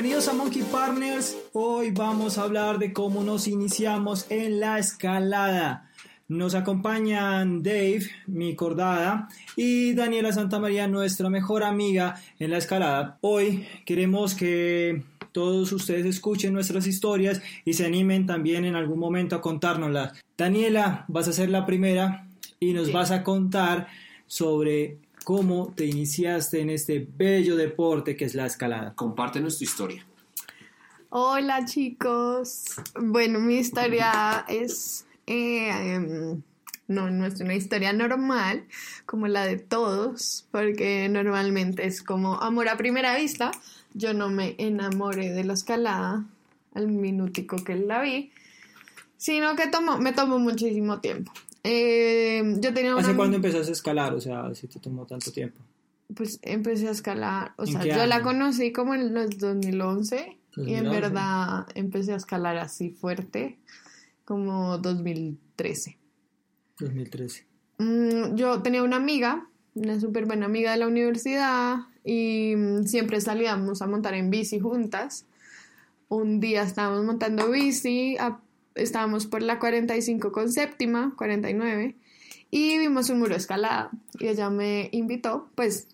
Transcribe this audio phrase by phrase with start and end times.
[0.00, 1.36] bienvenidos a Monkey Partners.
[1.52, 5.90] Hoy vamos a hablar de cómo nos iniciamos en la escalada.
[6.26, 13.18] Nos acompañan Dave, mi cordada, y Daniela Santamaría, nuestra mejor amiga en la escalada.
[13.20, 15.02] Hoy queremos que
[15.32, 20.18] todos ustedes escuchen nuestras historias y se animen también en algún momento a contárnoslas.
[20.38, 22.26] Daniela, vas a ser la primera
[22.58, 23.88] y nos vas a contar
[24.26, 24.96] sobre
[25.30, 28.96] cómo te iniciaste en este bello deporte que es la escalada.
[28.96, 30.04] Compártenos tu historia.
[31.08, 32.64] Hola chicos.
[33.00, 35.06] Bueno, mi historia es...
[35.28, 36.42] eh, em,
[36.88, 38.64] no, no es una historia normal
[39.06, 43.52] como la de todos, porque normalmente es como amor a primera vista.
[43.94, 46.24] Yo no me enamoré de la escalada
[46.74, 48.32] al minutico que la vi,
[49.16, 51.30] sino que me tomó muchísimo tiempo.
[51.64, 53.02] Eh, yo tenía una...
[53.02, 54.14] ¿Hace cuándo empezaste a escalar?
[54.14, 55.60] O sea, si te tomó tanto tiempo.
[56.14, 60.74] Pues empecé a escalar, o ¿En sea, yo la conocí como en los 2011 y
[60.74, 60.90] en 2011.
[60.90, 63.58] verdad empecé a escalar así fuerte
[64.24, 65.98] como 2013.
[66.80, 67.46] 2013.
[67.78, 73.20] Mm, yo tenía una amiga, una súper buena amiga de la universidad y mm, siempre
[73.20, 75.26] salíamos a montar en bici juntas.
[76.08, 78.40] Un día estábamos montando bici, a-
[78.82, 81.96] estábamos por la 45 con séptima, 49,
[82.50, 83.90] y vimos un muro de escalada.
[84.18, 85.88] Y ella me invitó, pues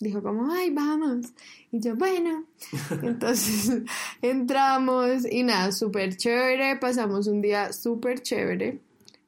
[0.00, 1.26] dijo como, ay, vamos.
[1.70, 2.44] Y yo, bueno.
[3.02, 3.82] Entonces
[4.22, 8.80] entramos y nada, súper chévere, pasamos un día súper chévere,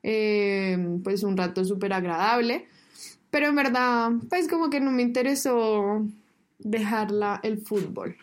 [0.03, 2.67] eh, pues un rato súper agradable,
[3.31, 6.07] pero en verdad, pues como que no me interesó
[6.59, 8.17] dejarla el fútbol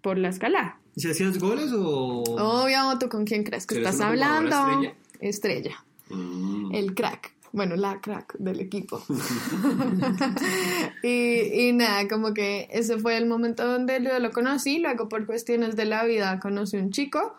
[0.00, 0.78] por la escalada.
[0.96, 2.22] ¿Si hacías goles o...?
[2.22, 4.56] Obvio, ¿tú con quién crees que ¿Eres estás hablando?
[4.56, 4.94] estrella?
[5.20, 6.74] Estrella, Mm.
[6.74, 7.32] el crack.
[7.52, 9.02] Bueno, la crack del equipo.
[11.02, 14.78] y, y nada, como que ese fue el momento donde yo lo conocí.
[14.78, 17.34] Luego, por cuestiones de la vida, conocí un chico.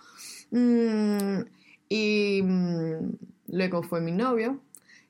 [0.51, 1.39] mm,
[1.89, 3.11] y mm,
[3.49, 4.59] luego fue mi novio.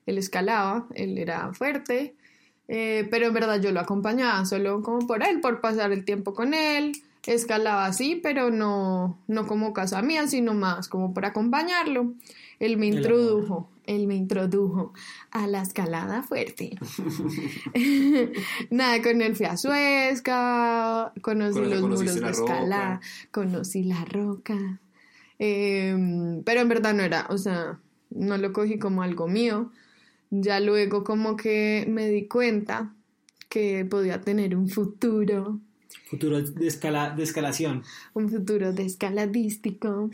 [0.06, 2.14] Él escalaba, él era fuerte.
[2.68, 6.34] eh, pero en verdad yo lo acompañaba solo como por él, por pasar el tiempo
[6.34, 6.92] con él.
[7.26, 12.14] Escalaba así, pero no, no como casa mía, sino más como por acompañarlo.
[12.60, 14.92] Él me introdujo, él me introdujo
[15.30, 16.78] a la escalada fuerte.
[18.70, 23.00] Nada, con él fui a Suezca, conocí Con los muros de la escalada,
[23.30, 24.80] conocí la roca.
[25.38, 27.78] Em, pero en verdad no era, o sea,
[28.10, 29.72] no lo cogí como algo mío.
[30.30, 32.94] Ya luego como que me di cuenta
[33.48, 35.60] que podía tener un futuro,
[36.04, 37.82] Futuro de, escala, de escalación.
[38.14, 40.10] un futuro de escaladístico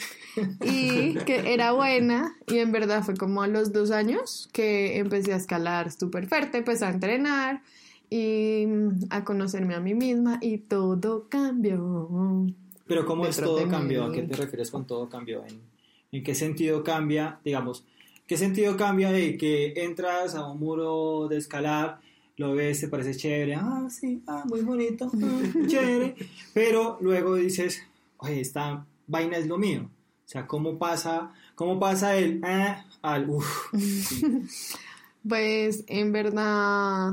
[0.65, 5.35] y que era buena y en verdad fue como a los dos años que empecé
[5.35, 7.63] a escalar súper fuerte, empecé a entrenar
[8.09, 8.67] y
[9.11, 12.47] a conocerme a mí misma y todo cambió.
[12.87, 14.05] Pero ¿cómo es todo cambió?
[14.05, 15.45] ¿A qué te refieres con todo cambió?
[15.47, 15.61] ¿En,
[16.13, 17.85] en qué sentido cambia, digamos,
[18.27, 22.01] qué sentido cambia de que entras a un muro de escalar,
[22.37, 26.17] lo ves, te parece chévere, ah, sí, ah, muy bonito, ah, chévere,
[26.55, 27.83] pero luego dices,
[28.19, 29.89] oye, esta vaina es lo mío.
[30.25, 33.73] O sea, ¿cómo pasa, cómo pasa el ah, al uff?
[35.29, 37.13] Pues en verdad,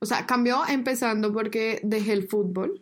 [0.00, 2.80] o sea, cambió empezando porque dejé el fútbol,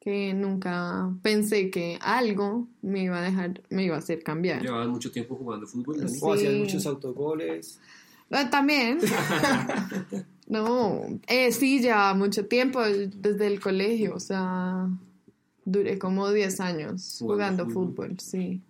[0.00, 4.62] que nunca pensé que algo me iba a dejar, me iba a hacer cambiar.
[4.62, 6.08] ¿Llevabas mucho tiempo jugando fútbol?
[6.08, 6.18] Sí.
[6.22, 7.78] O hacías muchos autogoles.
[8.30, 8.98] Ah, También.
[10.52, 14.86] no, eh, sí, ya mucho tiempo desde el colegio, o sea,
[15.64, 18.08] duré como 10 años Jugando jugando, fútbol.
[18.10, 18.20] fútbol.
[18.20, 18.60] sí.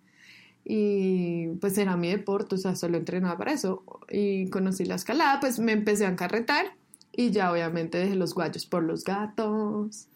[0.65, 3.83] Y pues era mi deporte, o sea, solo entrenaba para eso.
[4.09, 6.67] Y conocí la escalada, pues me empecé a encarretar
[7.11, 10.07] y ya obviamente dejé los guayos por los gatos.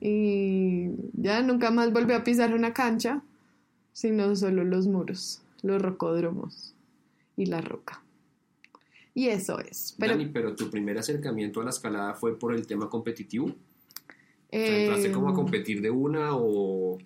[0.00, 3.22] Y ya nunca más volví a pisar una cancha,
[3.92, 6.74] sino solo los muros, los rocódromos
[7.36, 8.02] y la roca.
[9.20, 9.94] Y eso es.
[9.98, 13.48] Pero Dani, pero tu primer acercamiento a la escalada fue por el tema competitivo.
[13.48, 13.52] O
[14.50, 16.96] sea, ¿Entraste eh, como a competir de una o...?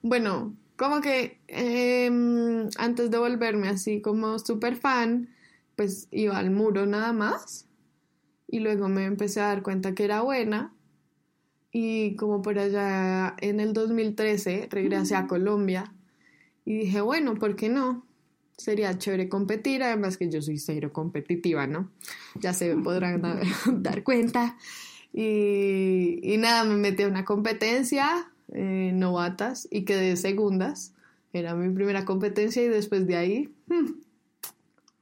[0.00, 2.10] Bueno, como que eh,
[2.78, 5.28] antes de volverme así como súper fan,
[5.76, 7.68] pues iba al muro nada más.
[8.48, 10.72] Y luego me empecé a dar cuenta que era buena.
[11.72, 15.92] Y como por allá en el 2013 regresé a Colombia
[16.64, 18.06] y dije, bueno, ¿por qué no?
[18.60, 21.90] Sería chévere competir, además que yo soy cero competitiva, ¿no?
[22.34, 24.56] Ya se podrán dar, dar cuenta.
[25.12, 30.92] Y, y nada, me metí a una competencia, eh, novatas, y quedé segundas.
[31.32, 33.92] Era mi primera competencia y después de ahí hmm,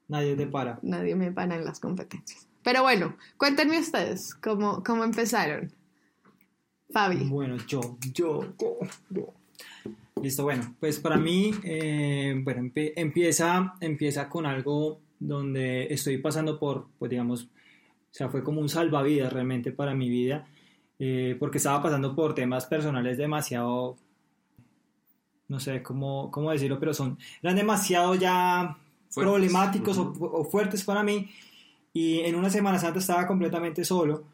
[0.08, 0.78] Nadie te para.
[0.82, 2.46] nadie me para en las competencias.
[2.62, 5.72] Pero bueno, cuéntenme ustedes cómo, cómo empezaron.
[6.90, 7.28] Fabi.
[7.28, 8.78] Bueno, yo, yo, yo,
[9.10, 9.34] yo.
[10.22, 16.58] Listo, bueno, pues para mí, eh, bueno, empie- empieza, empieza con algo donde estoy pasando
[16.58, 17.48] por, pues digamos, o
[18.12, 20.46] sea, fue como un salvavidas realmente para mi vida,
[20.98, 23.96] eh, porque estaba pasando por temas personales demasiado,
[25.48, 28.76] no sé cómo, cómo decirlo, pero son, eran demasiado ya
[29.10, 29.30] Fuertes.
[29.32, 31.30] problemáticos o- o, fuertes para mí,
[31.92, 34.24] y en una Semana Santa estaba completamente solo,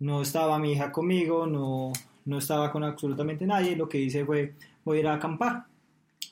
[0.00, 1.92] no estaba mi hija conmigo, no,
[2.26, 4.54] no estaba con absolutamente nadie, lo que hice fue,
[4.84, 5.64] voy a ir a acampar.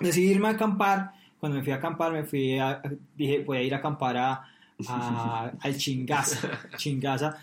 [0.00, 2.80] Decidí irme a acampar, cuando me fui a acampar, me fui a,
[3.16, 4.42] dije, voy a ir a acampar a,
[4.88, 7.38] a- al Chingaza, Chingaza,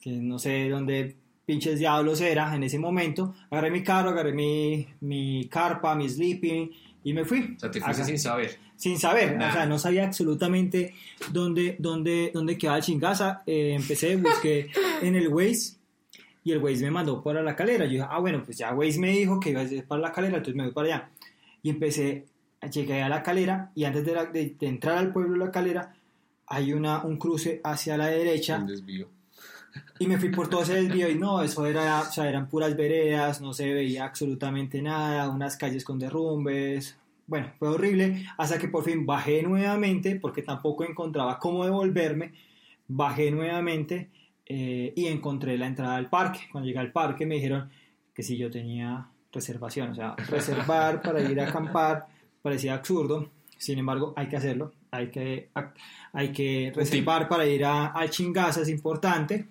[0.00, 3.34] que no sé dónde pinches diablos era en ese momento.
[3.50, 6.70] Agarré mi carro, agarré mi, mi carpa, mi sleeping
[7.04, 7.54] y me fui.
[7.56, 8.58] O sea, te fuiste Acá- sin saber.
[8.76, 10.94] sin saber, o sea, no sabía absolutamente
[11.32, 13.42] dónde, dónde, dónde quedaba Chingaza.
[13.46, 14.70] Eh, empecé, busqué
[15.02, 15.77] en el Waze
[16.48, 17.84] y el Waze me mandó para la calera.
[17.84, 20.12] Yo dije, ah, bueno, pues ya Waze me dijo que iba a ser para la
[20.12, 21.10] calera, entonces me voy para allá.
[21.62, 22.24] Y empecé,
[22.72, 25.50] llegué a la calera y antes de, la- de- de entrar al pueblo de la
[25.50, 25.94] calera
[26.46, 29.08] hay una, un cruce hacia la derecha Un desvío.
[29.98, 32.74] y me fui por todo ese desvío y no, eso era, o sea, eran puras
[32.74, 36.96] veredas, no se veía absolutamente nada, unas calles con derrumbes.
[37.26, 42.32] Bueno, fue horrible hasta que por fin bajé nuevamente porque tampoco encontraba cómo devolverme.
[42.88, 44.08] Bajé nuevamente
[44.48, 46.40] eh, y encontré la entrada al parque.
[46.50, 47.70] Cuando llegué al parque me dijeron
[48.14, 52.06] que si yo tenía reservación, o sea, reservar para ir a acampar
[52.40, 53.30] parecía absurdo.
[53.56, 55.50] Sin embargo, hay que hacerlo, hay que,
[56.12, 59.48] hay que reservar para ir a, a Chingaza, es importante.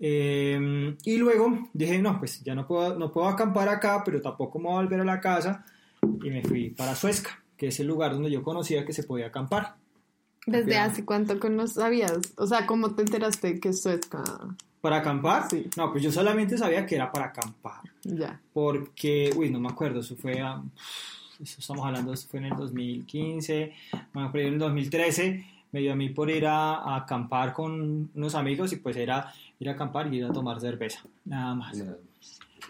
[0.00, 4.58] Eh, y luego dije, no, pues ya no puedo, no puedo acampar acá, pero tampoco
[4.58, 5.64] me voy a volver a la casa.
[6.02, 9.26] Y me fui para Suezca, que es el lugar donde yo conocía que se podía
[9.26, 9.76] acampar.
[10.46, 12.18] ¿Desde hace cuánto que no sabías?
[12.36, 14.24] O sea, ¿cómo te enteraste que esto es ca-
[14.80, 15.48] ¿Para acampar?
[15.50, 15.68] Sí.
[15.76, 17.80] No, pues yo solamente sabía que era para acampar.
[18.04, 18.40] Ya.
[18.52, 20.62] Porque, uy, no me acuerdo, eso fue, a-
[21.42, 23.72] eso estamos hablando, eso fue en el 2015,
[24.14, 28.10] bueno, pero en el 2013 me dio a mí por ir a, a acampar con
[28.14, 31.76] unos amigos y pues era ir a acampar y ir a tomar cerveza, nada más.
[31.76, 31.96] Nada.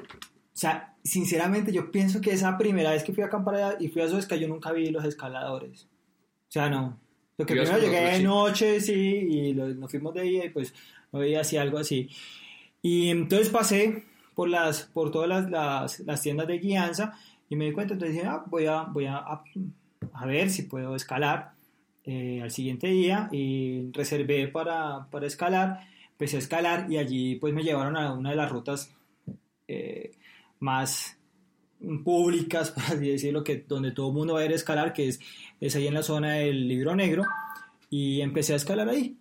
[0.00, 4.03] O sea, sinceramente yo pienso que esa primera vez que fui a acampar y fui
[4.03, 5.85] a Suezca yo nunca vi los escaladores.
[5.85, 6.99] O sea, no.
[7.38, 10.50] Lo que Ibas primero llegué de noche, sí, y lo- nos fuimos de día y
[10.50, 10.75] pues
[11.12, 12.11] no veía así algo así.
[12.82, 14.05] Y entonces pasé
[14.35, 17.19] por las por todas las, las, las tiendas de guianza
[17.49, 19.43] y me di cuenta, entonces dije, ah, voy a, voy a, a,
[20.12, 21.52] a ver si puedo escalar
[22.05, 25.81] eh, al siguiente día y reservé para, para escalar,
[26.11, 28.94] empecé a escalar y allí pues me llevaron a una de las rutas
[29.67, 30.12] eh,
[30.61, 31.18] más
[32.04, 35.08] públicas, por así decirlo, que donde todo el mundo va a ir a escalar, que
[35.08, 35.20] es,
[35.60, 37.25] es ahí en la zona del libro negro,
[37.90, 39.16] y empecé a escalar ahí.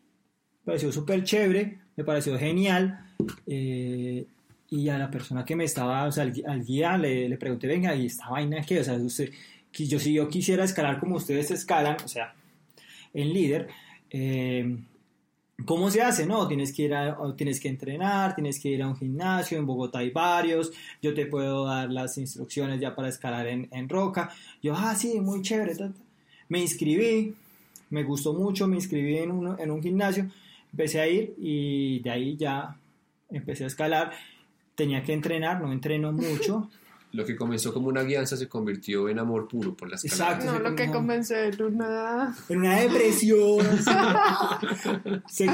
[0.64, 3.14] Me pareció súper chévere, me pareció genial,
[3.46, 4.26] eh,
[4.70, 7.96] y a la persona que me estaba, o sea, al, guía le, le pregunté, venga,
[7.96, 8.82] ¿y esta vaina qué?
[8.82, 12.34] O sea, yo, si yo quisiera escalar como ustedes escalan, o sea,
[13.14, 13.70] en líder,
[14.10, 14.78] eh,
[15.66, 16.26] ¿Cómo se hace?
[16.28, 19.66] No, tienes que ir a, tienes que entrenar, tienes que ir a un gimnasio, en
[19.66, 20.72] Bogotá hay varios,
[21.02, 24.32] yo te puedo dar las instrucciones ya para escalar en, en roca.
[24.62, 25.74] Yo, ah, sí, muy chévere.
[26.50, 27.34] Me inscribí,
[27.90, 30.28] me gustó mucho, me inscribí en un, en un gimnasio,
[30.72, 32.78] empecé a ir y de ahí ya
[33.30, 34.12] empecé a escalar.
[34.76, 36.70] Tenía que entrenar, no entreno mucho.
[37.14, 40.36] Lo que comenzó como una guianza se convirtió en amor puro por la escalada.
[40.36, 40.54] Exacto.
[40.54, 42.36] No, lo que comenzó en una...
[42.50, 43.66] En una depresión.
[45.30, 45.46] Se-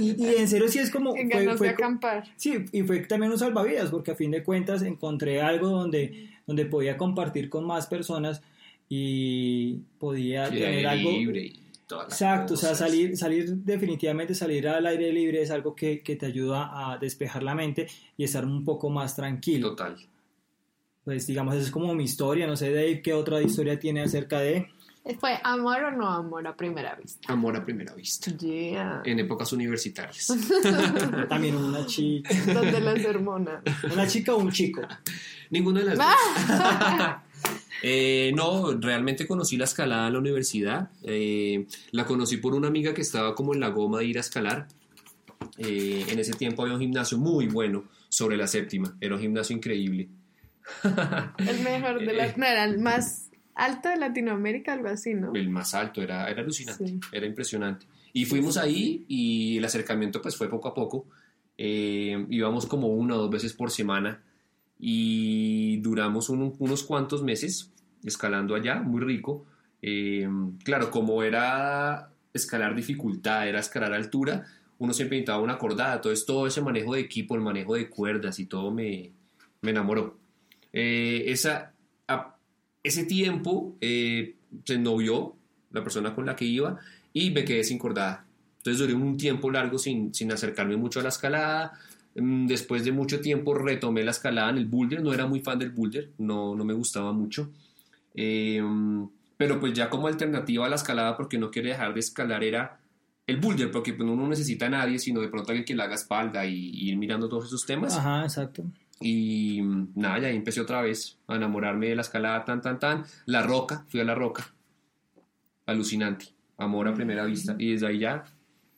[0.00, 1.16] y, y en serio sí es como...
[1.16, 2.24] En fue- ganas fue de acampar.
[2.36, 6.66] Sí, y fue también un salvavidas, porque a fin de cuentas encontré algo donde, donde
[6.66, 8.40] podía compartir con más personas
[8.88, 11.10] y podía tener aire algo.
[11.10, 12.88] libre y todas las Exacto, o sea, cosas.
[12.88, 17.42] salir, salir, definitivamente salir al aire libre es algo que, que te ayuda a despejar
[17.42, 19.70] la mente y estar un poco más tranquilo.
[19.70, 19.96] Total.
[21.04, 24.40] Pues digamos, esa es como mi historia, no sé Dave qué otra historia tiene acerca
[24.40, 24.68] de...
[25.20, 27.30] ¿Fue amor o no amor a primera vista?
[27.30, 28.34] Amor a primera vista.
[28.38, 29.02] Yeah.
[29.04, 30.28] En épocas universitarias.
[31.28, 33.62] También una chica, Donde las hormonas.
[33.92, 34.80] una chica o un chico.
[35.50, 36.06] Ninguna de las dos.
[37.86, 40.90] Eh, no, realmente conocí la escalada en la universidad.
[41.02, 44.20] Eh, la conocí por una amiga que estaba como en la goma de ir a
[44.20, 44.68] escalar.
[45.58, 48.96] Eh, en ese tiempo había un gimnasio muy bueno sobre la séptima.
[49.02, 50.08] Era un gimnasio increíble.
[51.38, 52.36] El mejor de las...
[52.38, 55.32] No, era el más alto de Latinoamérica, algo así, ¿no?
[55.34, 57.00] El más alto, era, era alucinante, Sí.
[57.12, 57.86] era impresionante.
[58.12, 61.06] Y fuimos ahí y el acercamiento pues fue poco a poco.
[61.58, 64.22] Eh, íbamos como una o dos veces por semana
[64.78, 67.72] y duramos un- unos cuantos meses
[68.04, 69.46] escalando allá, muy rico.
[69.82, 70.28] Eh,
[70.64, 74.44] claro, como era escalar dificultad, era escalar altura,
[74.78, 78.38] uno siempre necesitaba una cordada, entonces todo ese manejo de equipo, el manejo de cuerdas
[78.40, 79.12] y todo me,
[79.62, 80.18] me enamoró.
[80.76, 81.72] Eh, esa,
[82.82, 85.36] ese tiempo eh, se novió
[85.70, 86.78] la persona con la que iba
[87.12, 88.26] y me quedé sin cordada.
[88.58, 91.78] Entonces duré un tiempo largo sin, sin acercarme mucho a la escalada.
[92.16, 95.00] Mm, Después de mucho tiempo retomé la escalada en el boulder.
[95.00, 97.50] No era muy fan del boulder, no, no me gustaba mucho.
[98.14, 98.62] Eh,
[99.36, 102.80] pero pues ya como alternativa a la escalada, porque no quería dejar de escalar, era
[103.26, 105.82] el boulder, porque pues, uno no necesita a nadie, sino de pronto alguien que le
[105.82, 107.96] haga espalda y, y ir mirando todos esos temas.
[107.96, 108.64] Ajá, exacto.
[109.04, 112.78] Y mm, nada, ya ahí empecé otra vez a enamorarme de la escalada, tan, tan,
[112.78, 113.04] tan.
[113.26, 114.50] La roca, fui a la roca.
[115.66, 116.26] Alucinante.
[116.56, 117.54] Amor a primera vista.
[117.58, 118.24] Y desde ahí ya,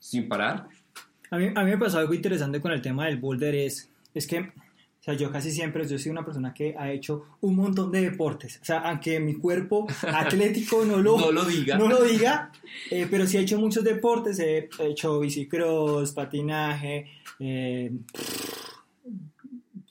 [0.00, 0.66] sin parar.
[1.30, 4.26] A mí, a mí me pasó algo interesante con el tema del boulder, es, es
[4.26, 4.52] que, o
[5.00, 8.58] sea, yo casi siempre, yo soy una persona que ha hecho un montón de deportes.
[8.60, 11.78] O sea, aunque mi cuerpo atlético no lo, No lo diga.
[11.78, 12.50] no lo diga,
[12.90, 14.40] eh, pero sí he hecho muchos deportes.
[14.40, 17.06] He hecho bicicross, patinaje,
[17.38, 17.92] eh,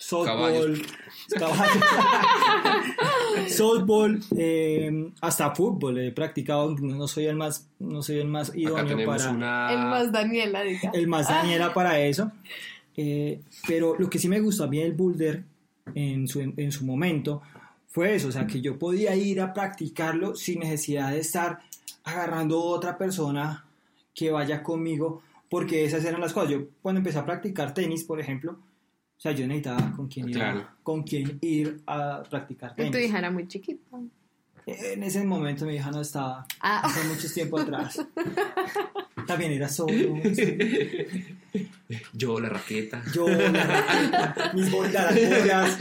[0.05, 0.81] softball,
[3.49, 6.75] softball, eh, hasta fútbol he practicado.
[6.75, 9.73] No soy el más, no soy el más idóneo para una...
[9.73, 10.91] El más Daniela, diga.
[10.93, 12.31] el más Daniela para eso.
[12.95, 15.43] Eh, pero lo que sí me gustó a mí del boulder
[15.95, 17.41] en su, en su momento
[17.87, 21.59] fue eso, o sea, que yo podía ir a practicarlo sin necesidad de estar
[22.03, 23.65] agarrando otra persona
[24.13, 26.51] que vaya conmigo, porque esas eran las cosas.
[26.51, 28.57] Yo cuando empecé a practicar tenis, por ejemplo,
[29.17, 30.67] o sea, yo necesitaba con quién ir, Claro.
[30.83, 33.97] con quién ir a practicar Y tu hija era muy chiquita.
[34.67, 36.81] En ese momento mi hija no estaba, Ah.
[36.83, 38.03] hace mucho tiempo atrás.
[39.27, 39.93] También era solo.
[42.13, 43.03] Yo, la raqueta.
[43.13, 45.77] Yo, la raqueta, mis bolas,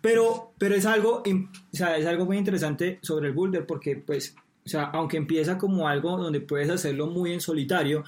[0.00, 4.34] pero, pero es algo, o sea, es algo muy interesante sobre el boulder porque, pues,
[4.64, 8.04] o sea, aunque empieza como algo donde puedes hacerlo muy en solitario,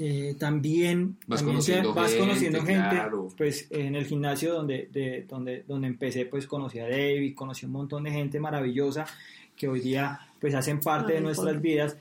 [0.00, 3.28] eh, también, Vas también conociendo vas gente, conociendo gente, claro.
[3.36, 7.68] pues en el gimnasio donde, de, donde, donde empecé, pues conocí a David, conocí a
[7.68, 9.06] un montón de gente maravillosa
[9.56, 11.96] que hoy día pues hacen parte de Ay, nuestras por- vidas,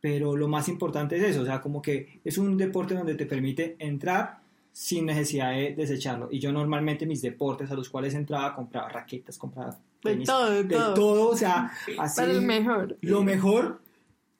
[0.00, 3.26] pero lo más importante es eso, o sea, como que es un deporte donde te
[3.26, 4.38] permite entrar
[4.70, 6.28] sin necesidad de desecharlo.
[6.30, 9.70] Y yo normalmente mis deportes a los cuales entraba, compraba raquetas, compraba
[10.02, 10.94] De tenis, todo, de de todo.
[10.94, 12.96] todo, o sea, así Para el mejor.
[13.00, 13.80] lo mejor.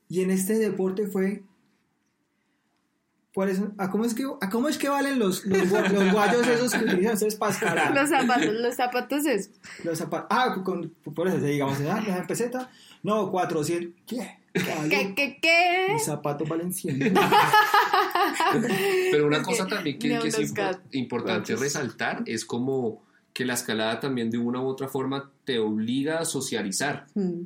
[0.08, 1.42] Y en este deporte fue
[3.34, 6.46] ¿Cuál es- ¿A cómo es que, a cómo es que valen los, los, los guayos
[6.46, 7.94] esos que utilizan ustedes para escalar?
[7.94, 9.50] Los zapatos, los zapatos es.
[9.82, 10.28] Los zapatos.
[10.30, 12.00] Ah, con, por eso, digamos, ¿ah?
[12.06, 12.70] ¿Las en peseta?
[13.02, 13.92] No, 400.
[14.06, 14.38] ¿Qué?
[14.88, 15.88] ¿Qué, qué, qué?
[15.94, 17.12] Mis zapatos valen 100.
[19.10, 23.54] Pero una cosa también que, no que es impo- importante resaltar es como que la
[23.54, 27.42] escalada también de una u otra forma te obliga a socializar, Mm.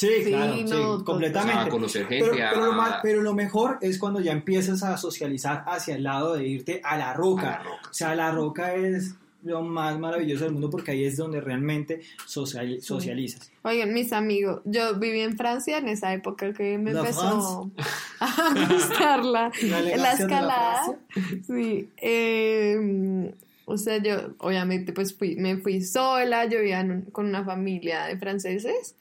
[0.00, 1.60] Sí, Sí, claro, no, sí, to- completamente.
[1.60, 5.62] a conocer gente, Pero, lo más- pero lo mejor es cuando ya empiezas a socializar
[5.66, 7.56] hacia el lado de irte a la roca.
[7.56, 11.04] A la roca, O sea, la roca es lo más maravilloso del mundo porque ahí
[11.04, 13.50] es donde realmente social- socializas.
[13.62, 17.70] Oigan, mis amigos, yo viví en Francia en esa época que me La empezó
[18.20, 20.98] a gustar la, escalada.
[21.46, 23.32] Sí, eh,
[23.64, 28.04] o sea, yo obviamente pues fui, me fui sola, yo vivía un- con una familia
[28.06, 28.94] de franceses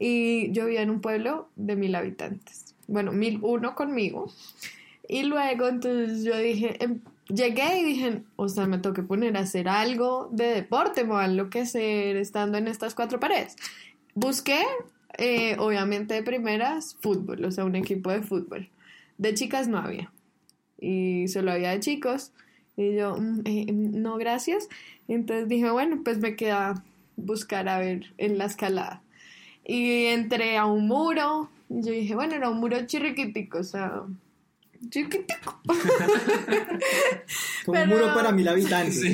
[0.00, 2.74] y yo vivía en un pueblo de mil habitantes.
[2.88, 4.32] Bueno, mil uno conmigo.
[5.06, 9.40] Y luego entonces yo dije, em, llegué y dije, o sea, me tengo poner a
[9.40, 13.56] hacer algo de deporte, me va a enloquecer estando en estas cuatro paredes.
[14.14, 14.62] Busqué,
[15.18, 18.70] eh, obviamente de primeras, fútbol, o sea, un equipo de fútbol.
[19.18, 20.10] De chicas no había.
[20.80, 22.32] Y solo había de chicos.
[22.76, 24.66] Y yo, "Mm, eh, mm, no, gracias.
[25.08, 26.82] Entonces dije, bueno, pues me queda
[27.16, 29.02] buscar a ver en la escalada.
[29.70, 31.48] Y entré a un muro.
[31.68, 34.02] Y yo dije, bueno, era un muro chirriquitico, o sea,
[34.88, 35.60] chiquitico.
[37.64, 39.00] Como un muro para mil habitantes.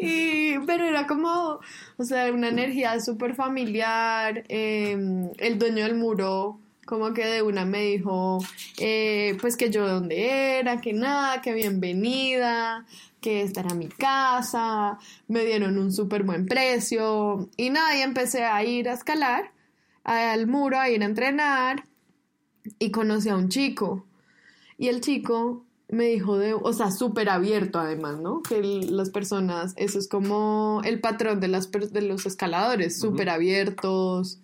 [0.00, 1.58] Y, pero era como,
[1.96, 4.44] o sea, una energía súper familiar.
[4.48, 4.96] eh,
[5.38, 8.38] el dueño del muro, como que de una me dijo,
[8.78, 12.86] eh, pues que yo de dónde era, que nada, que bienvenida,
[13.20, 14.98] que esta era mi casa.
[15.26, 17.50] Me dieron un súper buen precio.
[17.58, 19.52] Y nada, y empecé a ir a escalar
[20.02, 21.84] al muro, a ir a entrenar.
[22.78, 24.06] Y conocí a un chico.
[24.78, 28.40] Y el chico me dijo de, o sea, súper abierto además, ¿no?
[28.42, 33.28] Que el- las personas, eso es como el patrón de, las, de los escaladores, súper
[33.28, 34.40] abiertos,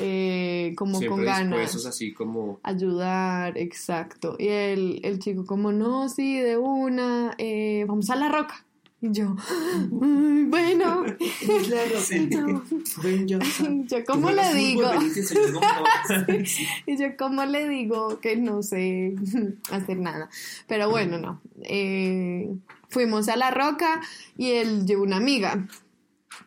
[0.00, 1.86] eh, como siempre con ganas.
[1.86, 4.36] así como Ayudar, exacto.
[4.38, 8.62] Y el, el chico como, no, sí, de una, eh, vamos a la roca.
[9.02, 9.36] Y yo,
[10.02, 11.04] "Ay, bueno,
[12.00, 12.28] Sí.
[13.26, 13.38] yo,
[13.86, 14.88] yo ¿cómo le digo?
[15.12, 16.66] Sí.
[16.86, 19.14] Y yo, ¿cómo le digo que no sé
[19.70, 20.28] hacer nada?
[20.66, 21.40] Pero bueno, no.
[21.62, 22.48] Eh,
[22.88, 24.00] fuimos a la roca
[24.36, 25.66] y él llevó una amiga.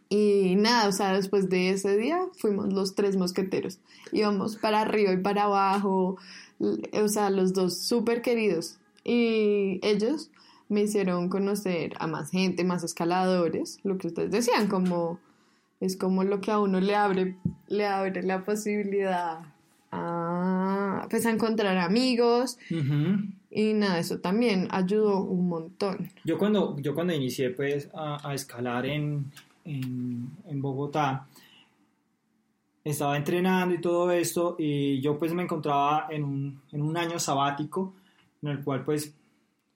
[0.09, 3.79] Y nada, o sea, después de ese día fuimos los tres mosqueteros.
[4.11, 6.17] Íbamos para arriba y para abajo,
[6.59, 8.79] o sea, los dos súper queridos.
[9.03, 10.31] Y ellos
[10.67, 15.19] me hicieron conocer a más gente, más escaladores, lo que ustedes decían, como
[15.79, 17.37] es como lo que a uno le abre,
[17.67, 19.39] le abre la posibilidad
[19.91, 22.57] a, pues, a encontrar amigos.
[23.51, 26.11] Y nada, eso también ayudó un montón.
[26.23, 29.31] Yo cuando, yo cuando inicié pues a, escalar en,
[29.65, 31.27] en, en, Bogotá,
[32.83, 37.19] estaba entrenando y todo esto y yo pues me encontraba en un, en un año
[37.19, 37.93] sabático
[38.41, 39.13] en el cual pues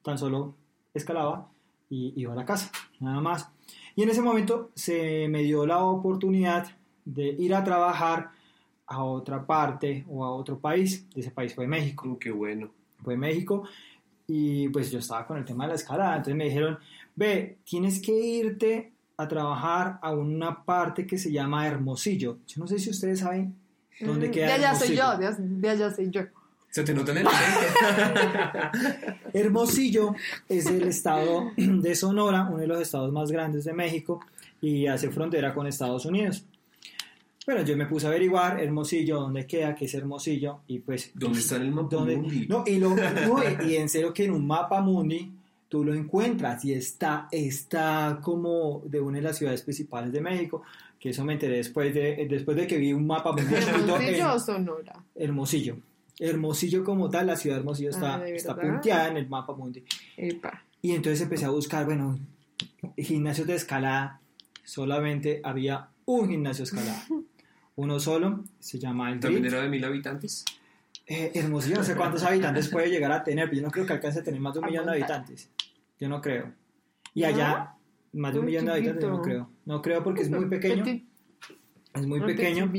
[0.02, 0.56] tan solo
[0.94, 1.50] escalaba
[1.90, 3.50] y iba a la casa, nada más.
[3.96, 6.76] Y en ese momento se me dio la oportunidad
[7.06, 8.32] de ir a trabajar
[8.88, 11.06] a otra parte o a otro país.
[11.16, 12.10] Ese país fue México.
[12.10, 12.72] Uh, qué bueno.
[13.04, 13.64] Fue México.
[14.28, 16.16] Y pues yo estaba con el tema de la escalada.
[16.16, 16.80] Entonces me dijeron,
[17.16, 22.40] ve, tienes que irte a trabajar a una parte que se llama Hermosillo.
[22.48, 23.54] Yo no sé si ustedes saben
[24.00, 24.46] dónde mm, queda.
[24.48, 26.22] De allá soy yo, de allá soy yo.
[26.70, 27.28] Se te nota en el
[29.34, 30.16] Hermosillo
[30.50, 34.20] es el estado de Sonora, uno de los estados más grandes de México
[34.60, 36.44] y hace frontera con Estados Unidos.
[37.46, 41.12] Bueno, yo me puse a averiguar Hermosillo, dónde queda, qué es Hermosillo y pues...
[41.14, 42.48] ¿Dónde está el mapa mundi?
[42.48, 42.96] No, y, lo,
[43.68, 45.32] y en serio que en un mapa mundi
[45.74, 50.62] tú lo encuentras y está, está como de una de las ciudades principales de México,
[51.00, 53.56] que eso me enteré después de, después de que vi un mapa mundi.
[53.56, 55.04] ¿Hermosillo o Sonora?
[55.16, 55.78] Hermosillo.
[56.20, 59.84] Hermosillo como tal, la ciudad de Hermosillo está, ah, está punteada en el mapa mundi.
[60.80, 62.20] Y entonces empecé a buscar, bueno,
[62.96, 64.22] gimnasios de escalada.
[64.64, 67.04] Solamente había un gimnasio de escalada.
[67.78, 70.46] Uno solo, se llama el ¿También era de mil habitantes?
[71.08, 73.94] Eh, Hermosillo, no sé cuántos habitantes puede llegar a tener, pero yo no creo que
[73.94, 75.50] alcance a tener más de un millón de habitantes.
[76.04, 76.52] Yo no creo.
[77.14, 77.78] Y allá,
[78.12, 79.50] más de un millón de habitantes, no creo.
[79.64, 80.84] No creo porque es muy pequeño.
[81.94, 82.70] Es muy pequeño.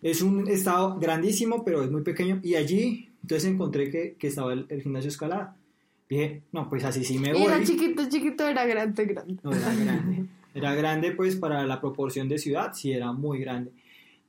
[0.00, 2.40] Es un estado grandísimo, pero es muy pequeño.
[2.42, 5.58] Y allí, entonces encontré que, que estaba el, gimnasio escalada.
[6.08, 7.42] Dije, no, pues así sí me voy.
[7.42, 9.36] Era chiquito, chiquito, era grande, grande.
[9.42, 10.24] No, era grande.
[10.54, 13.72] Era grande, pues, para la proporción de ciudad, sí, era muy grande.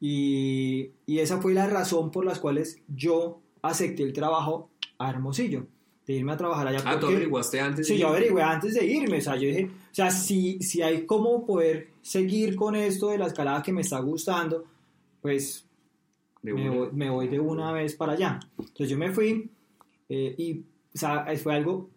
[0.01, 5.67] Y, y esa fue la razón por las cuales yo acepté el trabajo a Hermosillo
[6.05, 6.81] de irme a trabajar allá.
[6.85, 7.87] Ah, ¿tú averiguaste antes?
[7.87, 9.17] Sí, yo averigué antes de irme.
[9.17, 13.17] O sea, yo dije, o sea, si, si hay cómo poder seguir con esto de
[13.17, 14.63] la escalada que me está gustando,
[15.21, 15.65] pues
[16.41, 18.39] me voy, de una vez para allá.
[18.57, 19.49] Entonces yo me fui
[20.09, 20.63] eh, y
[20.95, 21.89] o sea, fue algo,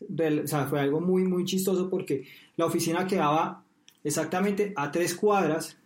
[0.00, 3.64] o sea, fue algo muy, muy chistoso porque la oficina quedaba
[4.04, 5.78] exactamente a tres cuadras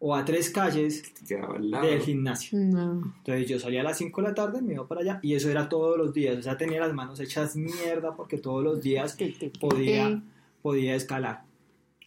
[0.00, 2.58] o a tres calles del gimnasio.
[2.58, 5.50] Entonces yo salía a las 5 de la tarde, me iba para allá y eso
[5.50, 6.38] era todos los días.
[6.38, 9.16] O sea, tenía las manos hechas mierda porque todos los días
[9.60, 10.22] podía,
[10.62, 11.42] podía escalar.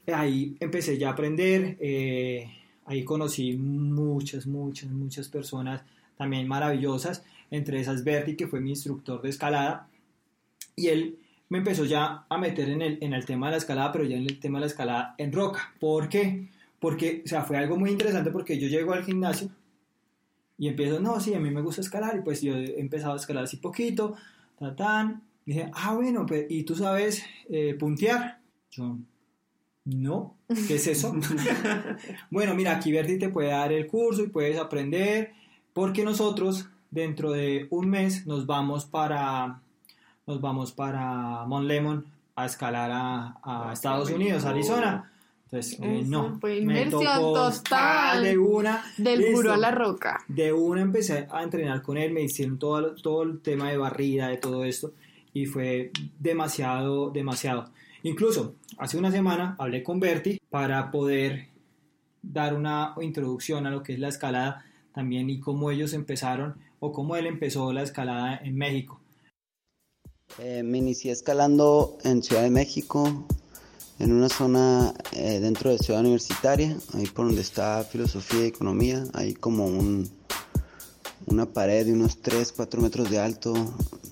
[0.07, 1.77] Ahí empecé ya a aprender.
[1.79, 2.49] Eh,
[2.91, 5.81] Ahí conocí muchas, muchas, muchas personas
[6.17, 9.87] también maravillosas, entre esas Berti, que fue mi instructor de escalada,
[10.75, 13.93] y él me empezó ya a meter en el, en el tema de la escalada,
[13.93, 15.73] pero ya en el tema de la escalada en roca.
[15.79, 16.21] ¿Por qué?
[16.21, 16.49] Porque,
[16.81, 19.49] o sea, fue algo muy interesante porque yo llego al gimnasio
[20.57, 23.15] y empiezo, no, sí, a mí me gusta escalar, y pues yo he empezado a
[23.15, 24.15] escalar así poquito,
[24.59, 25.23] tan, tan.
[25.43, 28.39] dije, ah, bueno, pues, ¿y tú sabes eh, puntear?
[28.69, 28.97] Yo,
[29.85, 30.35] no,
[30.67, 31.15] ¿qué es eso?
[32.29, 35.33] bueno, mira, aquí Berti te puede dar el curso y puedes aprender,
[35.73, 39.61] porque nosotros dentro de un mes nos vamos para,
[40.27, 45.11] nos vamos para Mount Lemon a escalar a, a Estados Unidos, Arizona.
[45.51, 50.23] Entonces, eh, no, me tocó total de una, del puro a la roca.
[50.29, 54.29] De una empecé a entrenar con él, me hicieron todo, todo el tema de barrida,
[54.29, 54.93] de todo esto,
[55.33, 57.69] y fue demasiado, demasiado.
[58.03, 61.49] Incluso hace una semana hablé con Berti para poder
[62.21, 66.93] dar una introducción a lo que es la escalada también y cómo ellos empezaron o
[66.93, 69.01] cómo él empezó la escalada en México.
[70.39, 73.27] Eh, me inicié escalando en Ciudad de México,
[74.01, 79.03] en una zona eh, dentro de Ciudad Universitaria, ahí por donde está Filosofía y Economía,
[79.13, 80.09] hay como un,
[81.27, 83.53] una pared de unos 3, 4 metros de alto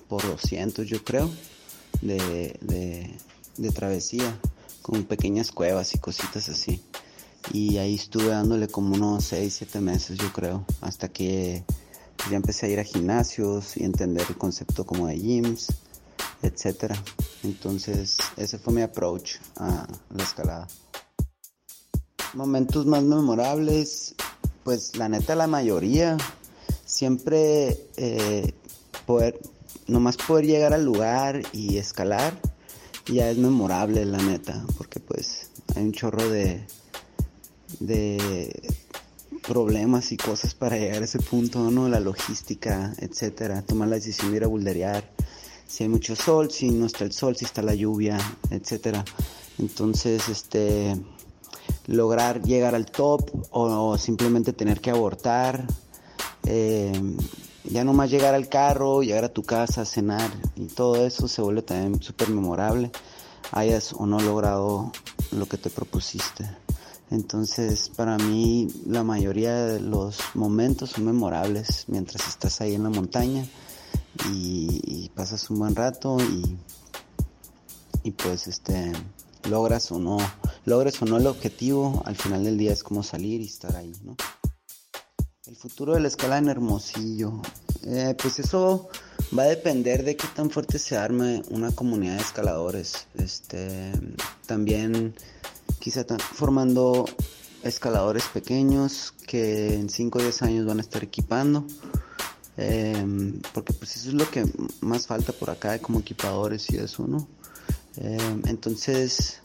[0.08, 1.28] por 200 yo creo,
[2.02, 2.56] de,
[3.56, 4.38] de travesía,
[4.80, 6.80] con pequeñas cuevas y cositas así.
[7.52, 11.64] Y ahí estuve dándole como unos 6, 7 meses yo creo, hasta que
[12.30, 15.66] ya empecé a ir a gimnasios y entender el concepto como de gyms,
[16.42, 16.94] etc.
[17.42, 20.68] Entonces ese fue mi approach a la escalada.
[22.34, 24.14] Momentos más memorables,
[24.62, 26.16] pues la neta la mayoría,
[26.84, 28.54] siempre eh,
[29.06, 29.40] poder,
[29.86, 32.38] nomás poder llegar al lugar y escalar
[33.06, 36.64] ya es memorable la neta, porque pues hay un chorro de,
[37.80, 38.62] de
[39.46, 41.88] problemas y cosas para llegar a ese punto, ¿no?
[41.88, 45.04] La logística, etcétera, tomar la decisión de ir a bulderear,
[45.70, 48.18] si hay mucho sol, si no está el sol, si está la lluvia,
[48.50, 49.04] etcétera.
[49.58, 50.96] Entonces, este,
[51.86, 55.64] lograr llegar al top o, simplemente tener que abortar,
[56.44, 56.92] eh,
[57.64, 61.62] ya nomás llegar al carro, llegar a tu casa, cenar y todo eso se vuelve
[61.62, 62.90] también súper memorable,
[63.52, 64.90] hayas o no logrado
[65.30, 66.50] lo que te propusiste.
[67.12, 72.90] Entonces, para mí, la mayoría de los momentos son memorables mientras estás ahí en la
[72.90, 73.46] montaña
[74.30, 76.56] y, pasas un buen rato y,
[78.04, 78.92] y pues este
[79.48, 80.16] logras o no
[80.64, 83.92] logres o no el objetivo al final del día es como salir y estar ahí
[84.02, 84.16] no
[85.50, 87.42] el futuro de la escala en Hermosillo.
[87.82, 88.88] Eh, pues eso
[89.36, 93.08] va a depender de qué tan fuerte se arme una comunidad de escaladores.
[93.18, 93.90] Este
[94.46, 95.12] también
[95.80, 97.04] quizá formando
[97.64, 101.66] escaladores pequeños que en 5 o 10 años van a estar equipando.
[102.62, 104.44] Em, porque pues eso es lo que
[104.82, 107.26] más falta por acá como equipadores y eso, ¿no?
[107.96, 109.40] Em, entonces,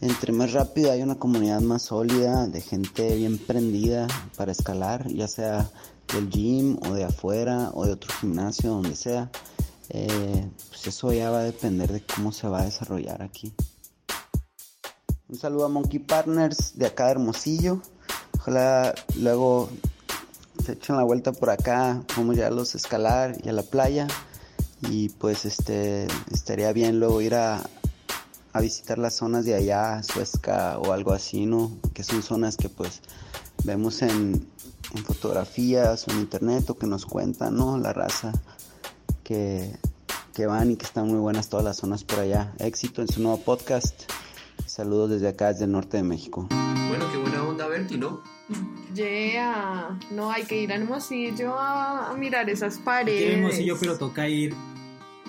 [0.00, 5.28] entre más rápido hay una comunidad más sólida de gente bien prendida para escalar, ya
[5.28, 5.70] sea
[6.12, 9.30] del gym o de afuera o de otro gimnasio, donde sea,
[9.90, 13.52] eh, pues eso ya va a depender de cómo se va a desarrollar aquí.
[15.28, 17.80] Un saludo a Monkey Partners de acá de Hermosillo.
[18.40, 19.70] Ojalá luego
[20.80, 24.06] se la vuelta por acá, vamos ya a los escalar y a la playa.
[24.82, 27.62] Y pues este estaría bien luego ir a,
[28.60, 31.70] visitar las zonas de allá, Suezca o algo así, ¿no?
[31.94, 33.00] Que son zonas que pues
[33.64, 34.46] vemos en,
[35.04, 37.78] fotografías en internet o que nos cuentan, ¿no?
[37.78, 38.32] La raza
[39.22, 39.76] que,
[40.34, 42.52] que van y que están muy buenas todas las zonas por allá.
[42.58, 43.94] Éxito en su nuevo podcast.
[44.66, 46.48] Saludos desde acá, desde el norte de México.
[47.10, 48.22] Qué buena onda, Berti, ¿no?
[48.94, 49.98] Yeah.
[50.10, 53.36] No, hay que ir a Hermosillo a, mirar esas paredes.
[53.36, 54.54] Hermosillo, pero toca ir.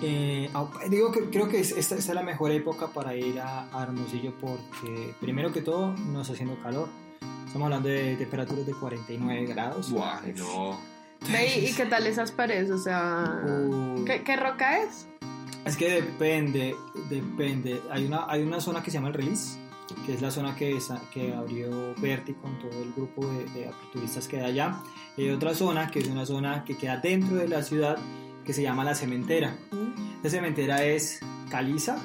[0.01, 0.49] Eh,
[0.89, 5.51] digo que creo que esta, es la mejor época para ir a, Hermosillo porque, primero
[5.51, 6.89] que todo, no está haciendo calor.
[7.45, 9.91] Estamos hablando de temperaturas de 49 grados.
[9.91, 10.79] Guau, no.
[11.55, 12.71] ¿Y qué tal esas paredes?
[12.71, 14.05] O sea, uh.
[14.05, 15.07] ¿qué roca es?
[15.65, 16.75] Es que depende,
[17.09, 17.81] depende.
[17.91, 19.59] Hay una, hay una zona que se llama el release,
[20.06, 20.77] que es la zona que,
[21.13, 24.82] que abrió Berti con todo el grupo de, de aperturistas que hay allá.
[25.17, 27.97] Y hay otra zona que es una zona que queda dentro de la ciudad
[28.45, 29.56] que se llama la cementera.
[30.23, 31.97] La cementera es caliza,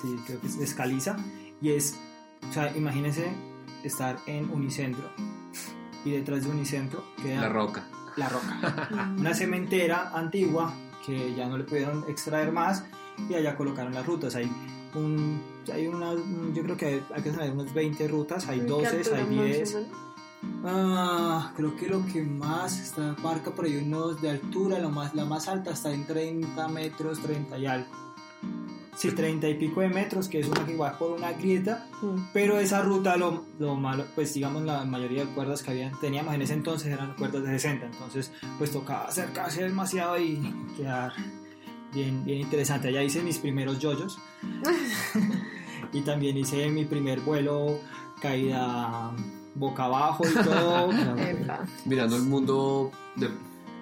[0.00, 1.16] sí, creo que es, caliza,
[1.60, 1.98] y es,
[2.48, 3.32] o sea, imagínense
[3.84, 5.10] estar en Unicentro
[6.04, 7.84] y detrás de Unicentro queda la roca.
[8.16, 9.14] La roca.
[9.18, 12.84] una cementera antigua que ya no le pudieron extraer más
[13.28, 14.34] y allá colocaron las rutas.
[14.34, 14.50] Hay
[14.94, 16.14] un, hay una,
[16.54, 19.78] yo creo que hay, que tener unas 20 rutas, hay 12, hay 10.
[20.64, 25.14] Ah, creo que lo que más está marca por ahí unos de altura, lo más,
[25.14, 28.02] la más alta está en 30 metros, 30 y algo
[28.96, 32.28] sí, 30 y pico de metros, que es una que va por una grieta, mm.
[32.32, 36.34] pero esa ruta, lo, lo, malo, pues digamos, la mayoría de cuerdas que habían, teníamos
[36.34, 40.40] en ese entonces eran cuerdas de 60, entonces pues tocaba acercarse demasiado y
[40.76, 41.12] quedar
[41.92, 42.88] bien, bien interesante.
[42.88, 44.18] Allá hice mis primeros yoyos
[45.92, 47.78] y también hice mi primer vuelo,
[48.20, 49.12] caída
[49.54, 50.88] boca abajo y todo.
[51.84, 53.28] Mirando el mundo de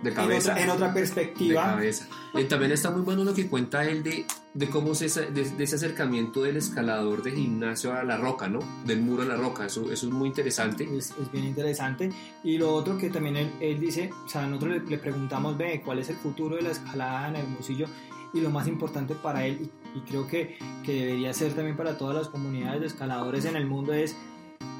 [0.03, 0.61] de cabeza.
[0.61, 1.63] En otra, perspectiva.
[1.63, 2.09] De cabeza.
[2.35, 5.77] Y también está muy bueno lo que cuenta él de, de cómo se, de, ese
[5.77, 8.61] acercamiento del escalador de gimnasio a la roca, ¿no?
[8.85, 9.67] Del muro a la roca.
[9.67, 10.85] Eso, eso es muy interesante.
[10.85, 12.11] Es, es, bien interesante.
[12.43, 15.99] Y lo otro que también él, él dice, o sea, nosotros le, preguntamos, ve, ¿cuál
[15.99, 17.87] es el futuro de la escalada en Hermosillo?
[18.33, 21.99] Y lo más importante para él, y, y creo que, que debería ser también para
[21.99, 24.17] todas las comunidades de escaladores en el mundo, es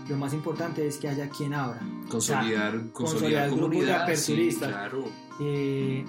[0.09, 1.81] lo más importante es que haya quien abra.
[2.09, 4.69] Consolidar, o sea, consolidar, grupos de aperturistas.
[4.69, 5.05] claro.
[5.41, 6.05] Eh,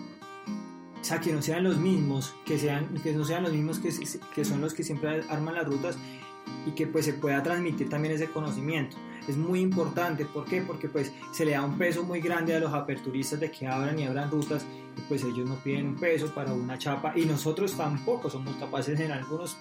[0.99, 3.91] o sea, que no sean los mismos, que, sean, que no sean los mismos que,
[4.35, 5.97] que son los que siempre arman las rutas
[6.65, 8.97] y que pues se pueda transmitir también ese conocimiento.
[9.27, 10.61] Es muy importante, ¿por qué?
[10.61, 13.97] Porque pues se le da un peso muy grande a los aperturistas de que abran
[13.97, 14.65] y abran rutas
[14.97, 18.99] y pues ellos no piden un peso para una chapa y nosotros tampoco somos capaces
[18.99, 19.57] en algunos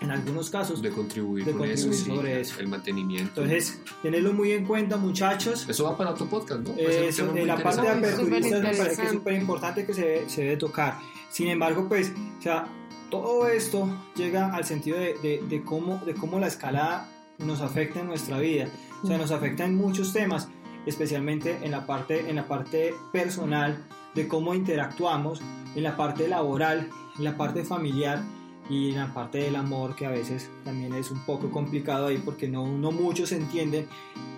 [0.00, 2.60] en algunos casos de contribuir, de contribuir eso, sobre eso.
[2.60, 3.42] el mantenimiento.
[3.42, 5.68] Entonces, tenedlo muy en cuenta, muchachos.
[5.68, 6.74] Eso va para otro podcast, ¿no?
[6.76, 10.42] Eso, de la parte de aperturistas me parece que es súper importante que se, se,
[10.42, 10.98] debe tocar.
[11.28, 12.66] Sin embargo, pues, o sea,
[13.10, 17.08] todo esto llega al sentido de, de, de, cómo, de cómo la escalada
[17.38, 18.68] nos afecta en nuestra vida.
[19.02, 20.48] O sea, nos afecta en muchos temas,
[20.86, 23.84] especialmente en la parte, en la parte personal,
[24.14, 25.42] de cómo interactuamos,
[25.74, 28.22] en la parte laboral, en la parte familiar
[28.70, 32.48] y la parte del amor que a veces también es un poco complicado ahí porque
[32.48, 33.86] no, no muchos entienden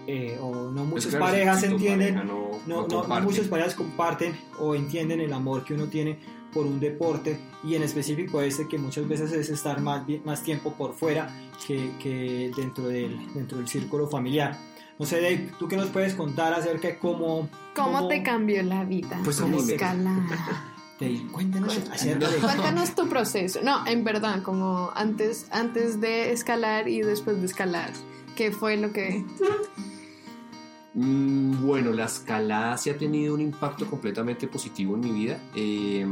[0.06, 4.34] eh, o no muchas claro, parejas entienden, pareja no- no, no no- muchas parejas comparten
[4.58, 6.18] o entienden el amor que uno tiene
[6.52, 10.72] por un deporte y en específico este que muchas veces es estar más, más tiempo
[10.74, 11.30] por fuera
[11.66, 14.58] que, que dentro, del, dentro del círculo familiar.
[14.98, 17.48] No sé, Dave, ¿tú qué nos puedes contar acerca de cómo...
[17.74, 19.18] ¿Cómo te cambió la vida?
[19.24, 19.46] Pues la
[21.32, 22.38] cuéntanos acerca de...
[22.38, 23.60] Cuéntanos tu proceso.
[23.62, 27.90] No, en verdad, como antes, antes de escalar y después de escalar.
[28.36, 29.24] ¿Qué fue lo que...?
[30.94, 36.06] Mm, Bueno, la escalada sí ha tenido un impacto completamente positivo en mi vida, eh,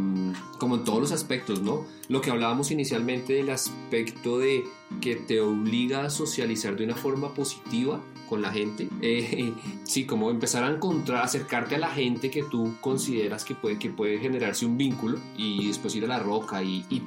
[0.58, 1.84] como en todos los aspectos, ¿no?
[2.08, 4.64] Lo que hablábamos inicialmente del aspecto de
[5.00, 8.00] que te obliga a socializar de una forma positiva
[8.30, 9.52] con la gente, eh,
[9.84, 13.90] sí, como empezar a encontrar, acercarte a la gente que tú consideras que puede, que
[13.90, 17.02] puede generarse un vínculo y después ir a la roca y, y,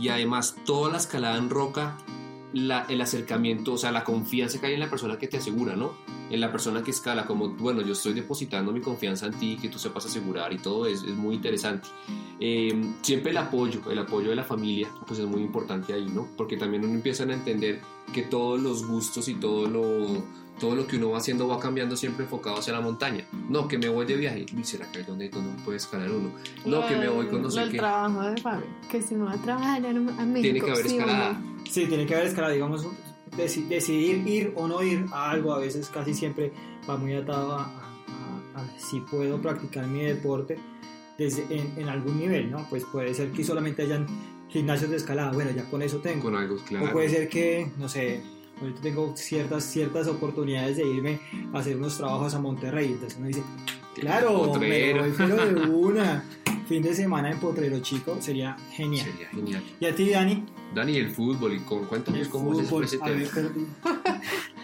[0.00, 1.96] y además toda la escalada en roca,
[2.54, 5.76] la- el acercamiento, o sea, la confianza que hay en la persona que te asegura,
[5.76, 5.92] ¿no?
[6.30, 9.68] en la persona que escala, como, bueno, yo estoy depositando mi confianza en ti, que
[9.68, 11.88] tú sepas asegurar y todo, es, es muy interesante.
[12.40, 16.28] Eh, siempre el apoyo, el apoyo de la familia, pues es muy importante ahí, ¿no?
[16.38, 17.82] Porque también uno empieza a entender
[18.14, 20.24] que todos los gustos y todo lo,
[20.62, 23.24] todo lo que uno va haciendo va cambiando siempre enfocado hacia la montaña.
[23.48, 26.30] No, que me voy de viaje, ¿y será que hay donde, donde puede escalar uno?
[26.64, 27.78] No, que me voy con no sé el qué.
[27.78, 28.66] trabajo de Fabio.
[28.88, 31.06] Que si no va a trabajar a México, Tiene que haber ¿sí o no?
[31.06, 31.42] escalada.
[31.68, 32.86] Sí, tiene que haber escala, digamos,
[33.36, 36.52] deci- decidir ir o no ir a algo, a veces casi siempre
[36.88, 40.58] va muy atado a, a- a- a si puedo practicar mi deporte
[41.18, 42.66] desde, en, en algún nivel, ¿no?
[42.70, 44.06] Pues puede ser que solamente hayan
[44.48, 46.22] gimnasios de escalada, bueno, ya con eso tengo.
[46.22, 46.86] Con algo, claro.
[46.86, 48.22] O puede ser que, no sé,
[48.62, 51.20] ahorita tengo ciertas, ciertas oportunidades de irme
[51.52, 53.42] a hacer unos trabajos a Monterrey, entonces uno dice,
[53.94, 56.24] claro, me voy, pero de una.
[56.68, 59.04] Fin de semana en Potrero Chico sería genial.
[59.04, 59.62] Sería genial.
[59.80, 60.44] ¿Y a ti, Dani?
[60.74, 63.10] Dani, el fútbol, y con, cuéntanos El cómo es fútbol, ese tema.
[63.10, 63.52] perdido.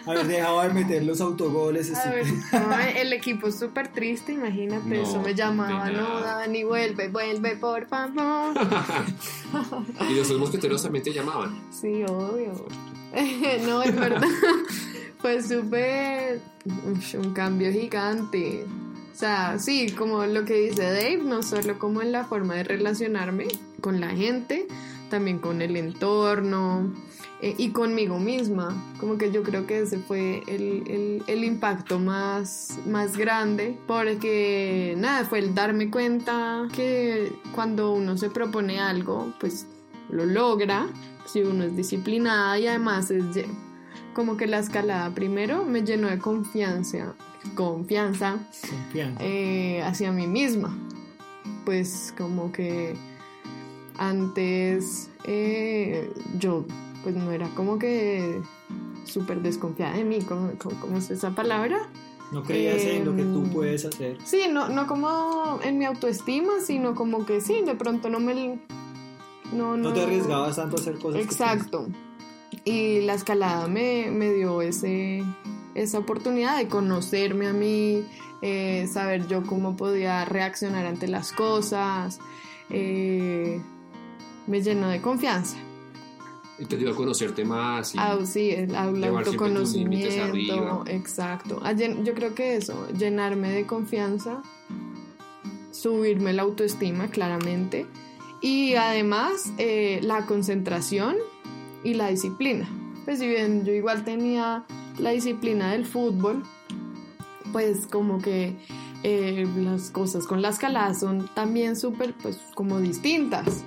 [0.05, 1.93] Haber dejado de meter los autogoles.
[1.95, 2.25] A este- ver,
[2.67, 6.21] no, el equipo es súper triste, imagínate, No, eso me llamaba, no.
[6.21, 8.53] Dani, vuelve, vuelve, por favor.
[10.09, 11.59] Y los dos mosqueteros también te llamaban.
[11.71, 12.53] Sí, obvio.
[13.65, 14.27] no, es verdad.
[15.19, 16.41] Fue súper.
[17.15, 18.65] un cambio gigante.
[19.11, 22.63] O sea, sí, como lo que dice Dave, no solo como en la forma de
[22.63, 23.47] relacionarme
[23.81, 24.65] con la gente,
[25.09, 26.93] también con el entorno
[27.41, 28.75] eh, y conmigo misma.
[28.99, 34.95] Como que yo creo que ese fue el, el- el impacto más, más grande, porque
[34.97, 39.65] nada, fue el darme cuenta que cuando uno se propone algo, pues
[40.09, 40.87] lo logra,
[41.25, 43.23] si uno es disciplinada y además es
[44.13, 47.13] como que la escalada primero me llenó de confianza,
[47.55, 49.23] confianza Confianza.
[49.23, 50.75] eh, hacia mí misma.
[51.63, 52.95] Pues como que
[53.97, 56.65] antes eh, yo
[57.03, 58.41] pues no era como que
[59.05, 61.89] súper desconfiada de mí, ¿cómo, cómo- cómo es esa palabra?
[62.31, 64.17] No creías en lo que tú em, puedes hacer.
[64.23, 68.59] Sí, no, no como en mi autoestima, sino como que sí, de pronto no me...
[69.51, 71.21] No, No te arriesgabas tanto a hacer cosas.
[71.21, 71.87] Exacto.
[72.65, 75.23] Y la escalada me, me dio ese,
[75.73, 78.03] esa oportunidad de conocerme a mí,
[78.43, 82.19] eh, saber yo cómo podía reaccionar ante las cosas.
[82.69, 83.59] eh,
[84.45, 85.57] me llenó de confianza.
[86.59, 87.95] Y te dio a conocerte más.
[87.95, 90.83] Y, Ah, sí, el, autoconocimiento.
[90.87, 91.59] Exacto.
[91.63, 94.41] A llen- Yo creo que eso, llenarme de confianza,
[95.71, 97.85] subirme la autoestima, claramente.
[98.41, 101.15] Y además, eh, la concentración
[101.83, 102.69] y la disciplina.
[103.05, 104.65] Pues si bien yo igual tenía
[104.97, 106.43] la disciplina del fútbol,
[107.51, 108.55] pues como que
[109.03, 113.63] eh, las cosas con la escalada son también súper, pues como distintas.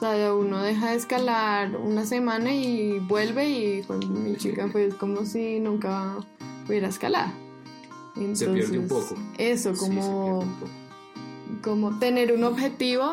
[0.00, 4.94] O sea, uno deja de escalar una semana y vuelve y con mi chica pues
[4.94, 6.16] como si nunca
[6.66, 7.30] hubiera escalado.
[8.32, 9.14] Se pierde un poco.
[9.36, 10.70] Eso, Sí, como, un poco.
[11.62, 13.12] como tener un objetivo,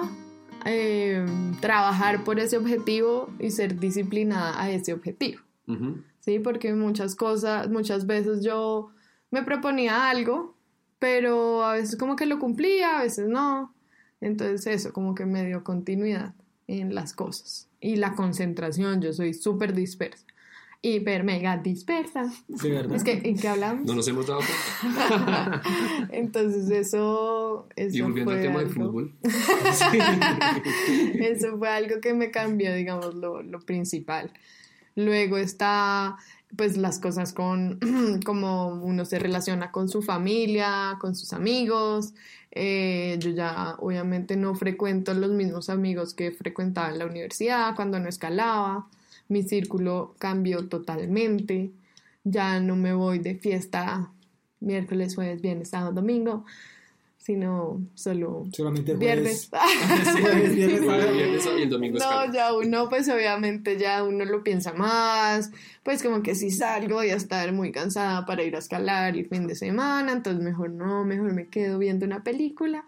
[0.64, 1.26] eh,
[1.60, 5.42] trabajar por ese objetivo y ser disciplinada a ese objetivo.
[5.68, 5.98] Ujú.
[6.22, 6.40] ¿sí?
[6.40, 8.92] Porque muchas cosas, muchas veces yo
[9.30, 10.56] me proponía algo,
[11.00, 13.74] pero a veces como que lo cumplía, a veces no.
[14.22, 16.34] Entonces eso, como que me dio continuidad
[16.68, 17.68] en las cosas.
[17.80, 20.26] Y la concentración, yo soy súper dispersa.
[20.82, 22.32] Hiper, mega dispersa.
[22.48, 22.96] De verdad.
[22.96, 23.86] Es que, ¿en qué hablamos?
[23.86, 24.42] No nos hemos dado
[24.82, 25.62] cuenta.
[26.12, 29.14] Entonces eso, eso Y volviendo al fue tema del algo- fútbol.
[31.20, 34.32] Eso fue algo que me cambió, digamos, lo, lo principal.
[34.96, 36.18] Luego está
[36.56, 37.80] pues las cosas con
[38.26, 42.14] cómo uno se relaciona con su familia, con sus amigos.
[42.52, 48.00] Eh, yo ya obviamente no frecuento los mismos amigos que frecuentaba en la universidad cuando
[48.00, 48.88] no escalaba.
[49.28, 51.72] Mi círculo cambió totalmente.
[52.24, 54.12] Ya no me voy de fiesta
[54.60, 56.46] miércoles, jueves, viernes, sábado, domingo
[57.28, 59.50] sino solo Solamente viernes.
[59.50, 60.22] jueves.
[60.22, 61.14] Jueves, viernes, Jueves, sábado.
[61.14, 65.52] viernes y el domingo No, ya uno, pues obviamente ya uno lo piensa más,
[65.84, 69.28] pues como que si salgo voy a estar muy cansada para ir a escalar el
[69.28, 72.86] fin de semana, entonces mejor no, mejor me quedo viendo una película,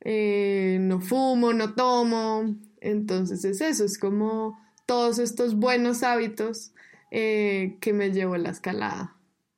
[0.00, 6.72] Eh, no fumo, no tomo, entonces es eso, es como todos estos buenos hábitos
[7.10, 9.14] eh, que me llevo a la escalada,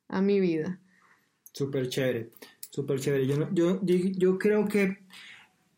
[0.09, 0.79] a mi vida.
[1.53, 2.29] Súper chévere,
[2.71, 3.27] súper chévere.
[3.27, 4.97] Yo, yo, yo, creo que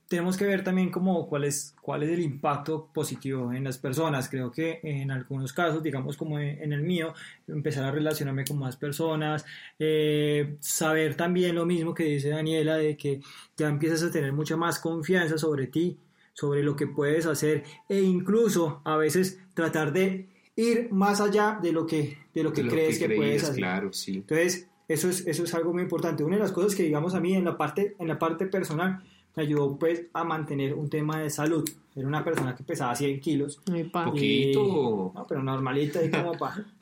[0.07, 4.29] tenemos que ver también como cuál es, cuál es el impacto positivo en las personas.
[4.29, 7.13] Creo que en algunos casos, digamos como en, el mío,
[7.47, 9.43] empezar a relacionarme con más personas,
[9.79, 13.21] eh, saber también lo mismo que dice Daniela, de que
[13.57, 15.97] ya empiezas a tener mucha más confianza sobre ti,
[16.33, 21.71] sobre lo que puedes hacer e incluso a veces tratar de ir más allá de
[21.71, 23.55] lo que, de lo que De lo crees que, puedes creías, hacer.
[23.55, 24.17] Claro, sí.
[24.17, 26.23] Entonces, eso es, eso es algo muy importante.
[26.23, 29.01] Una de las cosas que, digamos, a mí en la parte, en la parte personal
[29.35, 31.67] me ayudó pues a mantener un tema de salud.
[31.95, 33.59] Era una persona que pesaba 100 kilos.
[33.73, 35.11] Y- Poquito.
[35.15, 36.65] no, pero normalita y como para...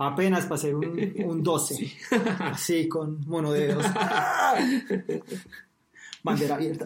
[0.00, 1.92] Apenas para hacer un, un 12.
[2.38, 3.84] Así, con monodedos.
[6.22, 6.84] Bandera abierta.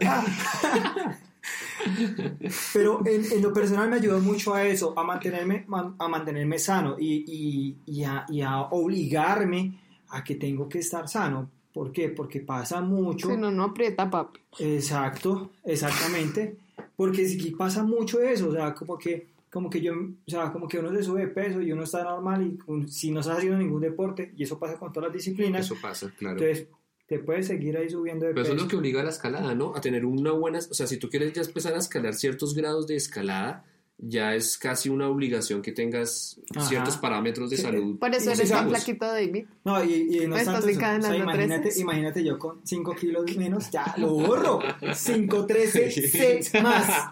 [2.73, 6.59] Pero en, en lo personal me ayudó mucho a eso, a mantenerme, man- a mantenerme
[6.59, 9.79] sano y, y- y a, y a obligarme
[10.13, 11.51] a que tengo que estar sano.
[11.73, 12.11] ¿Por qué?
[12.11, 13.31] Porque pasa mucho.
[13.31, 14.41] Si no, no aprieta, papi.
[14.59, 16.57] Exacto, exactamente.
[16.97, 20.69] Porque sí pasa mucho eso, o sea, como que, como que yo, o sea, como
[20.69, 23.39] que uno se sube de peso y uno está normal y un- si no estás
[23.39, 26.39] haciendo ningún deporte, y eso pasa con todas las disciplinas, Eso pasa, claro.
[26.39, 26.69] entonces
[27.07, 28.57] te puedes seguir ahí subiendo de Pero eso peso.
[28.57, 29.75] es lo que obliga a la escalada, ¿no?
[29.75, 32.87] A tener una buena, o sea, si tú quieres ya empezar a escalar ciertos grados
[32.87, 33.65] de escalada,
[33.99, 36.67] ya es casi una obligación que tengas Ajá.
[36.69, 37.63] ciertos parámetros de Sí.
[37.63, 37.99] salud.
[37.99, 39.47] Por eso eres tan flaquito, David.
[39.65, 40.79] No, y, y no tanto eso.
[40.79, 44.59] O sea, imagínate, imagínate yo con 5 kilos menos, ya lo borro.
[44.95, 47.11] 5, 13, 6 más.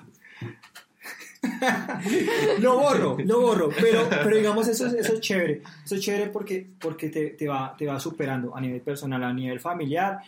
[2.60, 3.68] lo borro, lo borro.
[3.80, 5.62] Pero, pero digamos, eso, es- eso es chévere.
[5.84, 9.32] Eso es chévere porque, porque te, te va, te va superando a nivel personal, a
[9.32, 10.18] nivel familiar.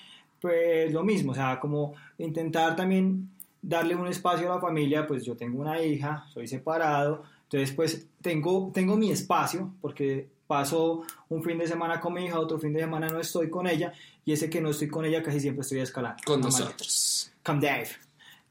[0.40, 3.30] Pues lo mismo, o sea, como intentar también
[3.62, 5.06] darle un espacio a la familia.
[5.06, 7.22] Pues yo tengo una hija, soy separado.
[7.44, 12.38] Entonces, pues tengo, tengo mi espacio porque paso un fin de semana con mi hija,
[12.38, 13.92] otro fin de semana no estoy con ella.
[14.24, 16.22] Y ese que no estoy con ella casi siempre estoy escalando.
[16.26, 17.32] Con nosotros.
[17.42, 17.88] con Dave.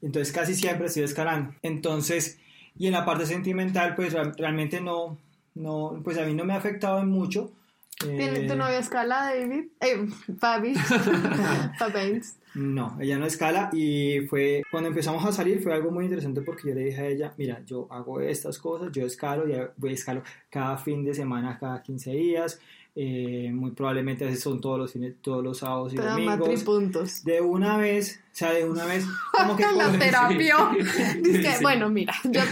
[0.02, 1.54] Entonces casi siempre estoy escalando.
[1.62, 2.38] Entonces,
[2.78, 5.16] y en la parte sentimental, pues real- realmente no,
[5.54, 7.52] no, pues a mí no me ha afectado en mucho.
[7.98, 9.64] ¿Tiene Eh, tu novia escala, David?
[9.80, 10.06] Eh,
[10.38, 10.74] Fabi.
[11.78, 12.36] Fabians.
[12.54, 16.68] No, ella no escala y fue cuando empezamos a salir fue algo muy interesante porque
[16.68, 20.22] yo le dije a ella, mira, yo hago estas cosas, yo escalo, ya voy escalo
[20.50, 22.60] cada fin de semana, cada 15 días,
[22.94, 26.38] eh, muy probablemente son todos los fines, todos los sábados y Te da domingos.
[26.38, 27.24] matripuntos.
[27.24, 30.56] De una vez, o sea, de una vez, como que La terapia.
[31.22, 31.62] Dice Sí.
[31.62, 32.42] bueno, mira, yo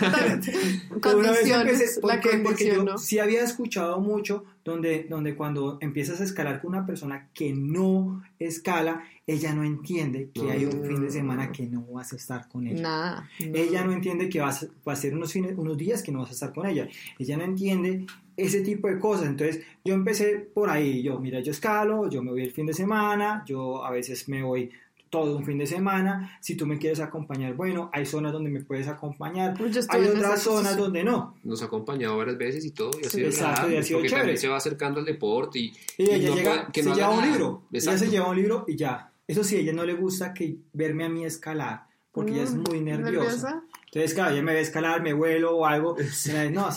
[1.15, 6.21] una vez empecé, la porque, porque yo sí había escuchado mucho donde, donde cuando empiezas
[6.21, 11.03] a escalar con una persona que no escala, ella no entiende que hay un fin
[11.03, 12.83] de semana que no vas a estar con ella.
[12.83, 13.29] Nada.
[13.39, 16.31] Ella no entiende que vas, va a ser unos, fines, unos días que no vas
[16.31, 16.89] a estar con ella.
[17.19, 18.07] Ella no entiende
[18.45, 19.27] ese tipo de cosas.
[19.27, 21.03] Entonces yo empecé por ahí.
[21.03, 24.43] Yo, mira, yo escalo, yo me voy el fin de semana, yo a veces me
[24.43, 24.71] voy
[25.09, 26.39] todo un fin de semana.
[26.41, 29.55] Si tú me quieres acompañar, bueno, hay zonas donde me puedes acompañar.
[29.59, 31.35] Pues Hay otras esa zonas donde no.
[31.43, 33.99] Nos ha acompañado varias veces y todo, y ha sido exacto, agradable, y ha sido
[33.99, 34.23] porque chévere.
[34.23, 36.95] también se va acercando al deporte y, Y ella no llega, puede- que se no
[36.95, 37.63] lleva un libro.
[37.73, 37.99] Ella Exacto.
[38.05, 39.13] se lleva un libro y ya.
[39.27, 42.55] Eso sí, a ella no le gusta que verme a mí escalar, porque ella es
[42.55, 43.11] muy nerviosa.
[43.11, 43.63] ¿nerviosa?
[43.93, 45.95] Entonces, claro, ella me ve escalar, me vuelo o algo.
[45.99, 46.69] dice, no,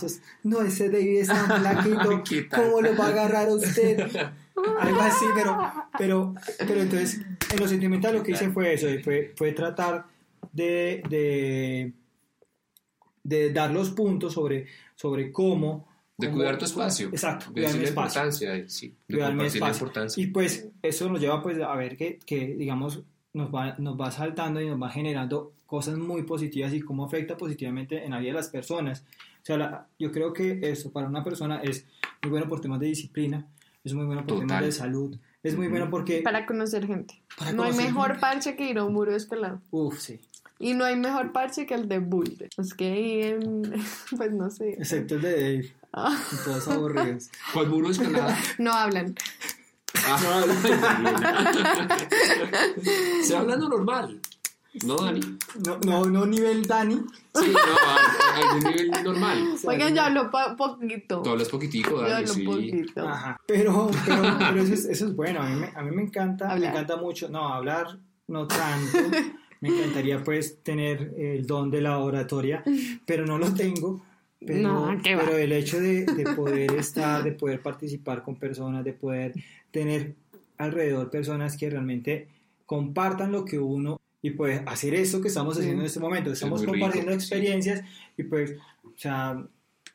[0.43, 2.49] no, ese David es tan flaquito.
[2.55, 3.99] ¿cómo lo va a agarrar a usted?
[4.79, 5.57] Algo así, pero,
[5.97, 7.21] pero, pero entonces,
[7.51, 10.05] en lo sentimental lo que hice fue eso, fue, fue tratar
[10.51, 11.91] de, de,
[13.23, 15.87] de dar los puntos sobre, sobre cómo...
[16.17, 17.07] De cómo- cuidar tu espacio.
[17.09, 19.85] Exacto, De cuidar mi la espacio importancia, sí, de cuidar mi compartir la espacio.
[19.87, 20.23] importancia.
[20.23, 23.01] Y pues eso nos lleva pues a ver que, que, digamos
[23.33, 27.35] nos va, nos va saltando y nos va generando cosas muy positivas y cómo afecta
[27.35, 29.03] positivamente en la vida de las personas.
[29.41, 31.87] O sea, la- yo creo que eso para una persona es
[32.21, 33.47] muy bueno por temas de disciplina,
[33.83, 34.65] es muy bueno por temas Total.
[34.65, 36.21] de salud, es muy bueno porque...
[36.21, 37.19] Para conocer gente.
[37.39, 38.21] Para no hay conocer mejor gente.
[38.21, 39.61] parche que ir a un muro escalado.
[39.71, 40.19] Uf, sí.
[40.59, 42.49] Y no hay mejor parche que el de Boulder.
[42.55, 43.63] Es que ahí en,
[44.15, 44.73] pues no sé.
[44.73, 45.73] Excepto el de Dave.
[46.31, 47.31] Y todos aburridos.
[47.51, 48.37] ¿Cuál muro de escalada?
[48.59, 49.15] No hablan.
[50.05, 50.43] Ah.
[53.23, 54.19] Se hablando normal.
[54.85, 55.19] ¿No, Dani?
[55.65, 56.95] No, no, no nivel Dani.
[57.35, 59.55] Sí, no, a, a algún nivel normal.
[59.65, 61.21] Oigan, yo hablo po- poquito.
[61.21, 62.43] Tú hablas poquitico, Yo Dani, hablo sí.
[62.43, 63.07] poquito.
[63.07, 63.39] Ajá.
[63.47, 65.41] Pero, pero, pero eso, es, eso es bueno.
[65.41, 66.71] A mí, me, a mí me encanta, me Hablar.
[66.71, 67.29] encanta mucho.
[67.29, 68.97] No, hablar no tanto.
[69.61, 72.63] Me encantaría pues tener el don de la oratoria,
[73.05, 74.01] pero no lo tengo.
[74.45, 74.61] Pero,
[74.91, 75.23] No, qué va.
[75.23, 79.33] pero el hecho de, de poder estar, de poder participar con personas, de poder
[79.71, 80.15] tener
[80.57, 82.27] alrededor personas que realmente
[82.65, 86.31] compartan lo que uno y pues hacer eso que estamos haciendo en este momento.
[86.31, 87.17] Estamos rico, compartiendo sí.
[87.17, 87.81] experiencias
[88.17, 88.53] y pues,
[88.85, 89.37] o sea,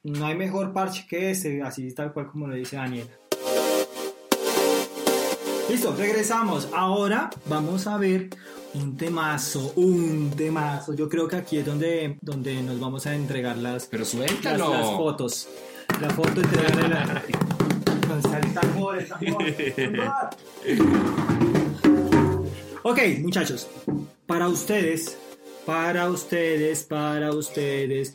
[0.04, 3.10] no hay mejor parche que este, así tal cual como lo dice Daniela.
[5.70, 6.68] Listo, regresamos.
[6.74, 8.28] Ahora vamos a ver
[8.74, 10.94] un temazo, un temazo.
[10.94, 14.72] Yo creo que aquí es donde, donde nos vamos a entregar las, Pero las, suéltalo.
[14.74, 15.48] las fotos.
[16.02, 17.22] La foto entregarle la...
[18.52, 19.46] Tambor, el tambor.
[22.82, 23.68] Ok, muchachos,
[24.28, 25.16] para ustedes,
[25.64, 28.14] para ustedes, para ustedes,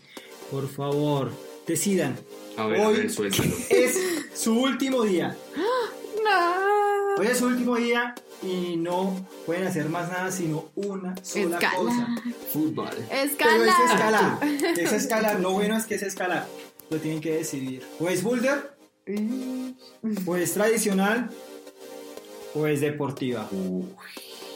[0.52, 1.32] por favor,
[1.66, 2.16] decidan.
[2.56, 3.50] A ver, a Hoy ver, suéltalo.
[3.72, 3.98] es
[4.36, 5.36] su último día.
[6.24, 7.16] No.
[7.18, 11.76] Hoy es su último día y no pueden hacer más nada sino una sola Escala.
[11.76, 12.08] cosa.
[12.54, 12.90] Fútbol.
[13.10, 13.66] Pero Escala.
[13.66, 14.40] es escalar.
[14.78, 15.40] Es escalar.
[15.40, 16.48] Lo bueno es que es escalar.
[16.92, 17.84] Lo tienen que decidir.
[18.00, 18.76] O es boulder,
[20.28, 21.32] o es tradicional,
[22.54, 23.50] o es deportiva.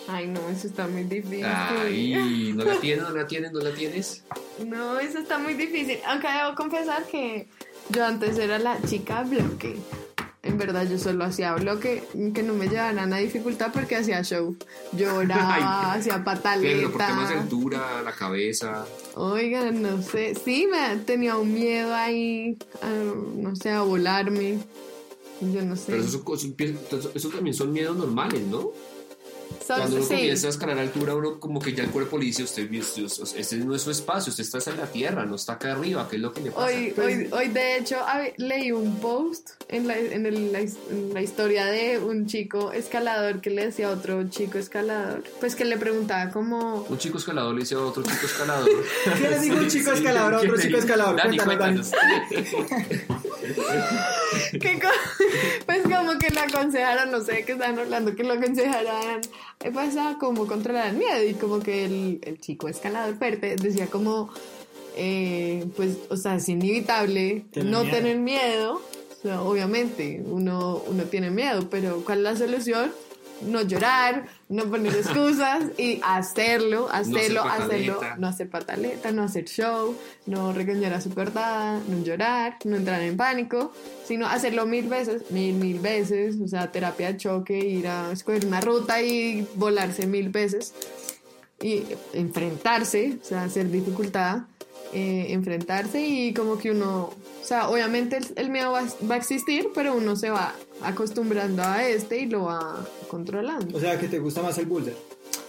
[0.07, 1.43] Ay, no, eso está muy difícil.
[1.45, 4.23] Ay, ¿no la tienes, no la tienes, no la tienes?
[4.65, 5.99] No, eso está muy difícil.
[6.07, 7.47] Aunque debo confesar que
[7.89, 9.75] yo antes era la chica bloque.
[10.43, 12.03] En verdad, yo solo hacía bloque
[12.33, 14.55] que no me llevaran a dificultad porque hacía show.
[14.93, 15.55] Lloraba,
[15.93, 17.41] Ay, hacía Pero por temas de pataleta.
[17.41, 18.85] altura, la cabeza.
[19.15, 20.35] Oigan, no sé.
[20.35, 24.59] Sí, me tenía un miedo ahí, a, no sé, a volarme.
[25.41, 25.91] Yo no sé.
[25.91, 26.23] Pero eso,
[26.91, 28.71] eso, eso también son miedos normales, ¿no?
[29.67, 30.13] Son- Cuando uno sí.
[30.15, 33.75] comienza a escalar altura, uno como que ya el cuerpo le dice, usted, este no
[33.75, 36.31] es su espacio, usted está en la tierra, no está acá arriba, ¿qué es lo
[36.31, 36.67] que le pasa?
[36.67, 37.97] Hoy, hoy, hoy, de hecho,
[38.37, 42.71] leí un post en la, en, el- la, his- en la historia de un chico
[42.71, 46.83] escalador que le decía a otro chico escalador, pues que le preguntaba como...
[46.89, 48.69] Un chico escalador le dice a otro chico escalador.
[49.17, 51.15] ¿Qué le dijo un chico escalador a otro ¿Quién chico le- escalador?
[51.17, 52.45] Dani, Cuéntanos, Dani.
[55.65, 59.21] pues como que le aconsejaron, no sé, que estaban hablando, que lo aconsejaran,
[59.63, 63.55] eh, pues a como controlar el miedo y como que el, el chico escalador fuerte
[63.55, 64.29] decía como,
[64.95, 67.95] eh, pues, o sea, es inevitable Tener no miedo.
[67.95, 72.91] tener miedo, o sea, obviamente uno, uno tiene miedo, pero ¿cuál es la solución?
[73.41, 79.45] No llorar, no poner excusas y hacerlo, hacerlo, hacer hacerlo, no hacer pataleta, no hacer
[79.45, 79.95] show,
[80.25, 83.73] no regañar a su perdada, no llorar, no entrar en pánico,
[84.05, 88.45] sino hacerlo mil veces, mil, mil veces, o sea, terapia de choque, ir a escoger
[88.45, 90.73] una ruta y volarse mil veces
[91.61, 91.83] y
[92.13, 94.43] enfrentarse, o sea, hacer dificultad,
[94.93, 97.09] eh, enfrentarse y como que uno,
[97.41, 101.63] o sea, obviamente el, el miedo va, va a existir, pero uno se va acostumbrando
[101.63, 103.77] a este y lo va controlando.
[103.77, 104.95] O sea, que te gusta más el boulder.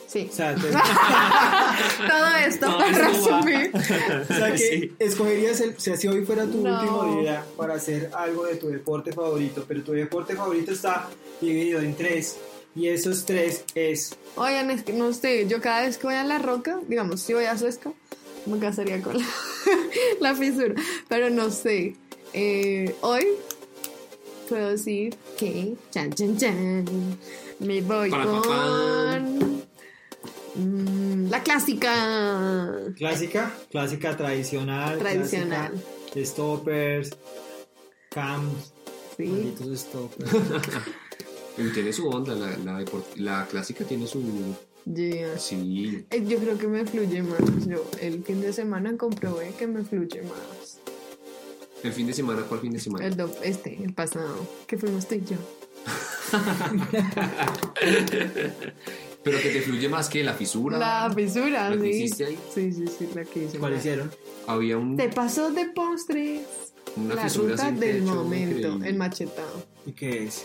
[0.06, 0.26] Sí.
[0.30, 0.62] O sea, te-
[2.08, 3.70] Todo esto Todo para resumir.
[4.30, 4.92] o sea que Sí.
[4.98, 6.78] escogerías el, o sea, si hoy fuera tu No.
[6.80, 11.08] último día para hacer algo de tu deporte favorito, pero tu deporte favorito está
[11.40, 12.36] dividido en tres
[12.74, 16.24] y esos tres es Oigan, es que no sé, yo cada vez que voy a
[16.24, 17.92] la roca, digamos, si voy a Suezca,
[18.48, 19.26] me casaría con la,
[20.20, 20.74] la fisura,
[21.08, 21.96] pero no sé.
[22.34, 23.26] Eh, hoy
[24.48, 26.84] puedo decir que, chan, chan, chan,
[27.60, 29.62] me voy Para, pa, con
[30.54, 32.74] mm, la clásica.
[32.96, 35.72] clásica, clásica tradicional, Tradicional.
[36.12, 37.10] clásica, stoppers,
[38.10, 38.72] cams,
[39.16, 39.54] Sí.
[39.74, 40.30] stoppers.
[41.60, 42.84] Y tiene su onda, la, la,
[43.16, 44.20] la clásica tiene su...
[44.94, 45.38] Yeah.
[45.38, 47.66] Sí, Eh, Yo creo que me fluye más.
[47.66, 50.78] Yo el fin de semana comprobé que me fluye más.
[51.82, 53.06] el fin de semana, ¿cuál fin de semana?
[53.06, 55.36] El do- este, el pasado, que fuimos tú y yo.
[59.24, 60.78] Pero que te fluye más que la fisura.
[60.78, 62.02] La fisura, ¿La que sí.
[62.04, 62.38] hiciste ahí?
[62.54, 63.58] Sí, sí, sí, la que hice.
[63.58, 64.10] ¿Cuál hicieron?
[64.46, 66.42] Había un, Te pasó de postres.
[66.96, 68.88] una la fisura ruta sin del techo momento, increíble.
[68.88, 69.64] el machetado.
[69.86, 70.44] ¿Y qué es?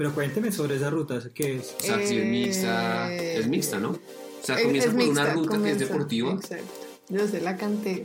[0.00, 1.76] Pero cuénteme sobre esa ruta, ¿qué es?
[1.78, 3.90] O sea, si es Eh, mixta, es mixta, ¿no?
[3.90, 3.98] O
[4.42, 6.64] sea, Es- comienza es por una ruta que es deportiva Exacto.
[7.10, 8.04] Yo se la canté.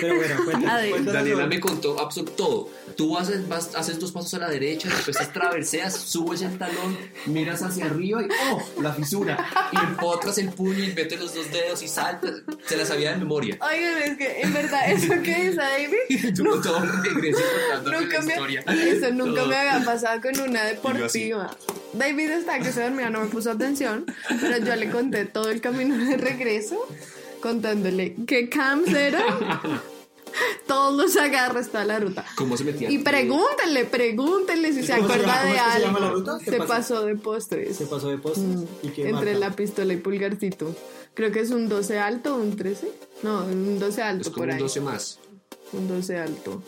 [0.00, 2.68] Pero bueno, cuéntanos Daniela me contó absol- todo.
[2.96, 6.98] Tú haces, vas- haces dos pasos a la derecha, después te traverseas, subes el talón,
[7.26, 8.82] miras hacia arriba y ¡oh!
[8.82, 9.48] La fisura.
[9.72, 12.32] Y empotras el puño y metes los dos dedos y saltas.
[12.66, 13.56] Se la sabía de memoria.
[13.60, 17.40] Oigan, es que en verdad, eso que dice David, Tú con todo el regreso
[17.70, 18.60] contando nunca la me, historia.
[18.66, 19.48] eso nunca Todo.
[19.48, 21.56] me había pasado con una deportiva.
[21.92, 24.04] David está que se dormía, no me puso atención,
[24.40, 26.76] pero yo le conté todo el camino de regreso,
[27.40, 29.24] contándole qué camps eran,
[30.66, 32.24] todos los agarres, toda la ruta.
[32.36, 32.90] ¿Cómo se metía?
[32.90, 36.08] Y pregúntenle, pregúntenle si se ¿Cómo se acuerda de cómo es que se llama la
[36.08, 36.38] algo.
[36.40, 37.04] Se pasó?
[37.06, 37.76] de postres.
[37.76, 38.46] Se pasó de postres.
[38.82, 39.08] ¿Y qué Mm.
[39.08, 39.48] Entre marca?
[39.48, 40.74] la pistola y pulgarcito.
[41.14, 42.90] Creo que es un 12 alto un 13.
[43.22, 44.60] No, un 12 alto Es como por un ahí.
[44.60, 45.18] 12 más.
[45.72, 46.62] Un 12 alto.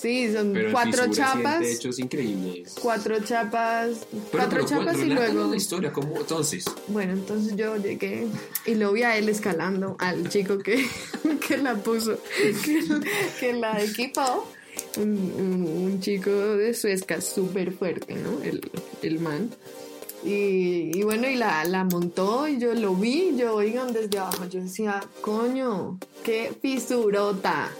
[0.00, 1.64] Sí, son Pero cuatro chapas.
[1.64, 2.74] hechos increíbles.
[2.80, 4.06] Cuatro chapas.
[4.10, 5.50] Pero, cuatro pero, chapas y luego.
[5.50, 6.64] la historia, ¿cómo entonces?
[6.86, 8.26] Bueno, entonces yo llegué
[8.66, 10.86] y lo vi a él escalando, al chico que,
[11.48, 12.16] que la puso,
[12.64, 12.80] que,
[13.40, 14.46] que la equipó.
[14.96, 18.40] Un, un- un chico de Suezca súper fuerte, ¿no?
[18.44, 18.70] El,
[19.02, 19.50] el man.
[20.24, 24.44] Y, y bueno, y la, la montó y yo lo vi, yo, oigan, desde abajo,
[24.48, 27.70] yo decía, coño, qué fisurota.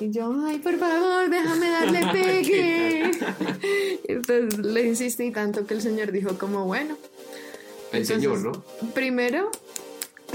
[0.00, 3.10] Y yo, ay, por favor, déjame darle pegue.
[4.08, 6.96] Entonces le insistí tanto que el señor dijo como, bueno,
[7.92, 8.64] El entonces, señor, ¿no?
[8.94, 9.50] Primero,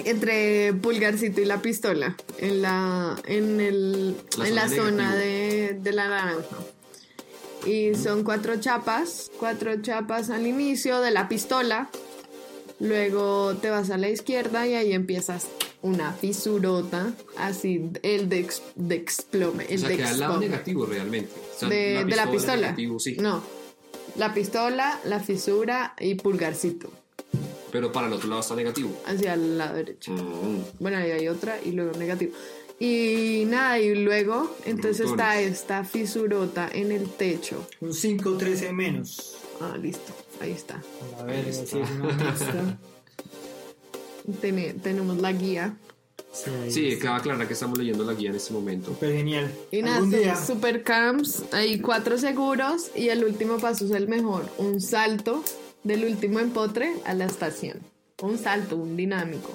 [0.04, 5.16] entre pulgarcito y la pistola, en la, en el, La en la zona zona negativa.
[5.16, 6.58] de, de la naranja.
[7.66, 11.90] Y son cuatro chapas, cuatro chapas al inicio de la pistola.
[12.80, 15.48] Luego te vas a la izquierda y ahí empiezas
[15.86, 19.66] una fisurota, así, el de, ex- de explome.
[19.70, 21.32] El o sea, de que al lado negativo realmente.
[21.56, 22.56] O sea, de, de la pistola.
[22.58, 23.18] negativo, sí.
[23.20, 23.42] No,
[24.18, 26.90] la pistola, la fisura y pulgarcito,
[27.72, 28.92] Pero para el otro lado está negativo.
[29.06, 30.12] hacia el lado derecho.
[30.12, 30.64] Mm.
[30.80, 32.34] Bueno, ahí hay otra y luego negativo.
[32.80, 37.66] Y nada, y luego entonces está esta fisurota en el techo.
[37.80, 39.38] Un 5-13 menos.
[39.62, 40.12] Ah, listo,
[40.42, 40.82] ahí está.
[41.20, 41.72] A ver, si es
[44.82, 45.78] tenemos la guía.
[46.32, 48.92] Sí, Sí, queda clara que estamos leyendo la guía en este momento.
[48.92, 49.52] Súper genial.
[49.72, 54.82] Y nada, super camps, hay cuatro seguros y el último paso es el mejor, un
[54.82, 55.44] salto
[55.84, 57.80] del último empotre a la estación.
[58.22, 59.52] Un salto, un dinámico.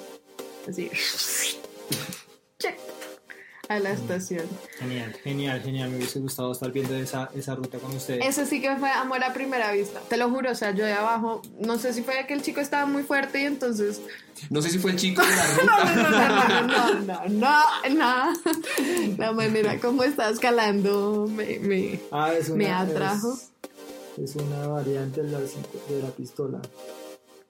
[0.69, 0.91] Así.
[2.59, 2.79] Check.
[3.71, 4.43] A la estación.
[4.81, 5.91] Genial, genial, genial.
[5.91, 8.27] Me hubiese gustado estar viendo esa, esa ruta con ustedes.
[8.27, 10.01] Eso sí que fue amor a primera vista.
[10.09, 12.61] Te lo juro, o sea, yo de abajo, no sé si fue que el chico
[12.61, 14.01] estaba muy fuerte y entonces...
[14.51, 16.63] No sé si fue el chico de la No, ruta.
[16.65, 19.17] no, no, no, no, no, no, no.
[19.19, 23.39] La manera como está escalando me, me, Ah, es una, me atrajo.
[24.19, 26.61] Es, es una variante de la, de la pistola.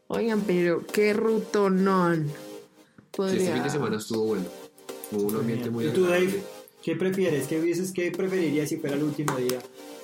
[0.08, 2.26] Oigan, pero qué rutonón.
[2.28, 2.32] Sí,
[3.16, 3.40] Podría...
[3.40, 4.44] este fin de semana estuvo bueno.
[5.12, 5.70] Hubo un ambiente Genial.
[5.72, 6.42] muy ¿Y tú, Dave?
[6.82, 7.46] ¿Qué prefieres?
[7.46, 9.58] ¿Qué hubieses, qué preferirías si fuera el último día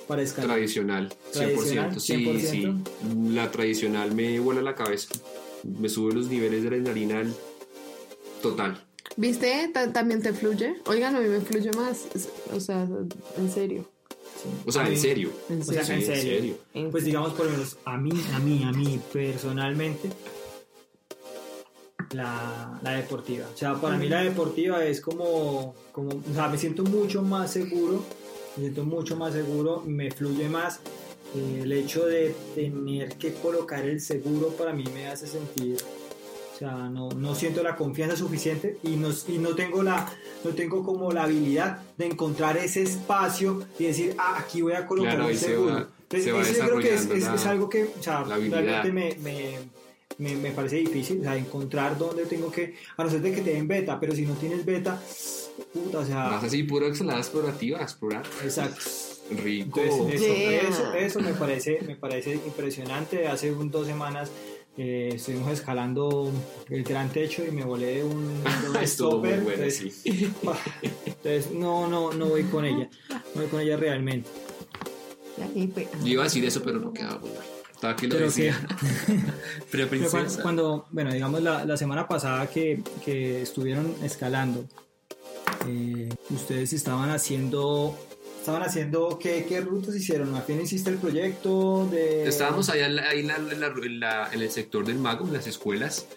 [0.07, 0.51] para escalar?
[0.57, 1.33] Tradicional, 100%.
[1.33, 2.39] Tradicional, Sí, 100%.
[2.51, 3.33] sí.
[3.33, 5.09] La tradicional me vuela la cabeza.
[5.63, 7.33] Me sube los niveles de adrenalina al
[8.41, 8.83] total.
[9.15, 9.69] ¿Viste?
[9.73, 10.75] Ta- ¿También te fluye?
[10.85, 12.05] Oigan, a mí me fluye más.
[12.53, 12.87] O sea,
[13.37, 13.89] en serio.
[14.65, 15.31] O sea, en serio.
[15.49, 16.05] En O sea, serio.
[16.05, 16.55] Sí, en en serio.
[16.73, 16.91] serio.
[16.91, 20.09] Pues digamos por lo menos a mí, a mí, a mí personalmente,
[22.11, 23.45] la, la deportiva.
[23.53, 27.51] O sea, para mí la deportiva es como, como, o sea, me siento mucho más
[27.51, 28.03] seguro,
[28.55, 30.79] me siento mucho más seguro, me fluye más.
[31.35, 35.75] Eh, el hecho de tener que colocar el seguro para mí me hace sentir,
[36.55, 40.09] o sea, no, no siento la confianza suficiente y no, y no tengo la,
[40.45, 44.87] no tengo como la habilidad de encontrar ese espacio y decir, ah, aquí voy a
[44.87, 45.73] colocar Claro, el ahí se seguro.
[45.73, 48.23] va- Entonces, se va eso yo creo que es, es- es algo que o sea,
[48.23, 49.59] realmente me, me,
[50.19, 53.41] me, me parece difícil, o sea, encontrar dónde tengo que, a no ser de que
[53.41, 55.01] te den beta, pero si no tienes beta,
[55.73, 58.23] puta, o sea, Vas así, puro exhalada explorativa, explorar.
[58.43, 58.81] exacto.
[59.43, 59.81] Rico.
[59.81, 60.61] Entonces, eso, Yeah.
[60.69, 63.27] eso, eso me parece, me parece impresionante.
[63.27, 64.31] Hace un, dos semanas
[64.77, 66.31] eh, estuvimos escalando
[66.69, 70.31] el gran techo y me volé de un, de un stopper, buena, entonces, sí.
[70.43, 70.57] bah,
[71.05, 72.89] entonces, no, no, no voy con ella,
[73.35, 74.29] no voy con ella realmente.
[76.03, 77.45] Yo iba a decir eso, pero no quedaba muy mal.
[77.77, 78.59] Estaba que lo Pero decía.
[79.69, 80.41] Pero Pero cuan- princesa.
[80.41, 84.65] cuando, bueno, digamos la, la semana pasada que, que estuvieron escalando,
[85.67, 87.95] eh, ustedes estaban haciendo,
[88.39, 90.35] estaban haciendo, ¿qué, qué rutas hicieron?
[90.35, 92.27] ¿A quién hiciste el proyecto de...?
[92.27, 95.33] Estábamos allá ahí en, la- en la- en la- en el sector del mago, en
[95.33, 96.07] las escuelas,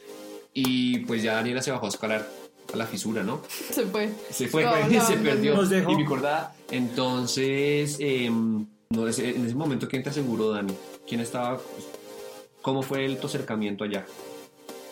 [0.54, 2.26] y pues ya Daniela se bajó a escalar
[2.72, 3.42] a la fisura, ¿no?
[3.70, 4.10] Se fue.
[4.30, 5.54] Se fue, No, güey, no, se no, perdió.
[5.56, 5.92] Nos dejó.
[5.92, 10.74] Y me acordaba, entonces, em, no, ese- en ese momento, ¿quién te aseguró, Dani?
[11.06, 11.60] ¿Quién estaba?
[12.60, 14.04] ¿Cómo fue el, tu acercamiento allá?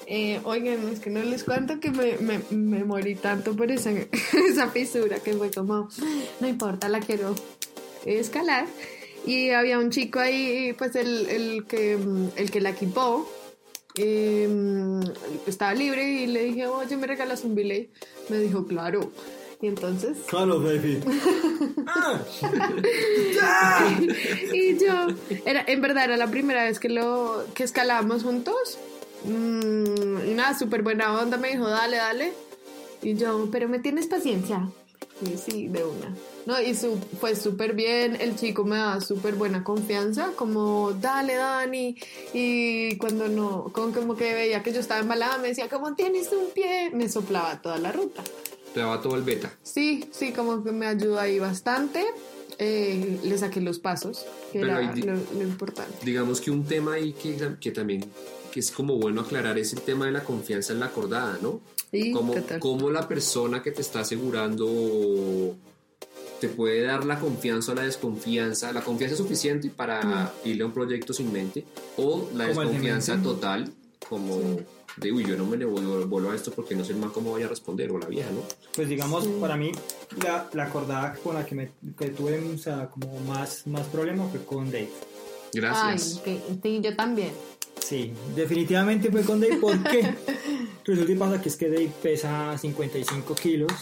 [0.07, 3.91] Eh, oigan, es que no les cuento que me, me, me morí tanto por esa,
[4.49, 5.89] esa fisura que fue como,
[6.41, 7.35] no importa, la quiero
[8.07, 8.67] escalar.
[9.27, 11.99] Y había un chico ahí, pues el, el que,
[12.37, 13.29] el que la equipó,
[13.97, 14.49] eh,
[15.49, 17.91] estaba libre y le dije, oye, ¿me regalas un billet?
[18.29, 19.11] Me dijo, claro.
[19.61, 20.19] Y entonces...
[20.29, 21.01] Claro, baby.
[24.53, 25.09] y yo,
[25.45, 28.79] era, en verdad era la primera vez que lo que escalábamos juntos.
[29.24, 32.33] Mm, y nada, súper buena onda, me dijo, dale, dale.
[33.03, 34.68] Y yo, pero me tienes paciencia.
[35.20, 36.14] Y sí, de una.
[36.47, 41.35] No, y su, fue súper bien, el chico me daba súper buena confianza, como, dale,
[41.35, 41.97] Dani.
[42.33, 46.31] Y cuando no, como, como que veía que yo estaba embalada, me decía, como tienes
[46.33, 48.22] un pie, me soplaba toda la ruta.
[48.72, 49.51] Te daba todo el beta.
[49.62, 52.05] Sí, sí, como que me ayudó ahí bastante.
[52.59, 55.95] Eh, le saqué los pasos, que Pero era lo, lo importante.
[56.05, 58.05] Digamos que un tema ahí que, que también
[58.51, 61.61] que es como bueno aclarar es el tema de la confianza en la acordada, ¿no?
[61.91, 62.61] Sí, total.
[62.61, 65.57] cómo la persona que te está asegurando
[66.41, 70.73] te puede dar la confianza o la desconfianza, la confianza suficiente para irle a un
[70.73, 71.65] proyecto sin mente,
[71.97, 73.73] o la Como desconfianza total,
[74.09, 74.41] como
[75.01, 77.33] de, uy, yo no me le voy vuelvo a esto porque no sé man cómo
[77.33, 78.43] vaya a responder, o la vieja, ¿no?
[78.75, 79.73] Pues digamos, para mí,
[80.23, 84.27] la, la acordada con la que, me, que tuve o sea, como más, más problema
[84.29, 84.89] fue con Dave.
[85.53, 86.21] Gracias.
[86.27, 87.31] Ay, que- sí, yo también.
[87.81, 90.15] Sí, definitivamente fue con Dave porque
[90.85, 93.73] resulta y pasa que es que Dave pesa 55 kilos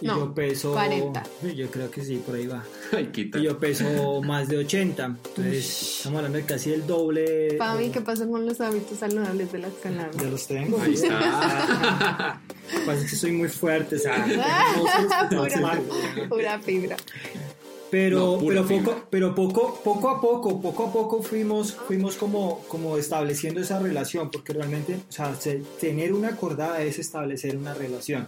[0.00, 1.22] y No, yo peso 40.
[1.42, 2.62] Sí, yo creo que sí, por ahí va.
[2.92, 3.38] Ay, quita.
[3.38, 7.90] Y yo peso más de 80, entonces estamos hablando de casi el doble Pami, de,
[7.92, 10.10] ¿qué pasa con los hábitos saludables de la escalada?
[10.10, 10.80] de los tengo.
[10.82, 12.40] Ahí está.
[12.84, 14.24] Pasa que soy muy fuerte, o sea,
[15.30, 15.80] pura,
[16.28, 16.96] pura fibra.
[17.90, 22.60] Pero, No, pero poco, pero poco, poco a poco, poco a poco fuimos, fuimos como,
[22.68, 27.74] como estableciendo esa relación, porque realmente, o sea, se- tener una acordada es establecer una
[27.74, 28.26] relación,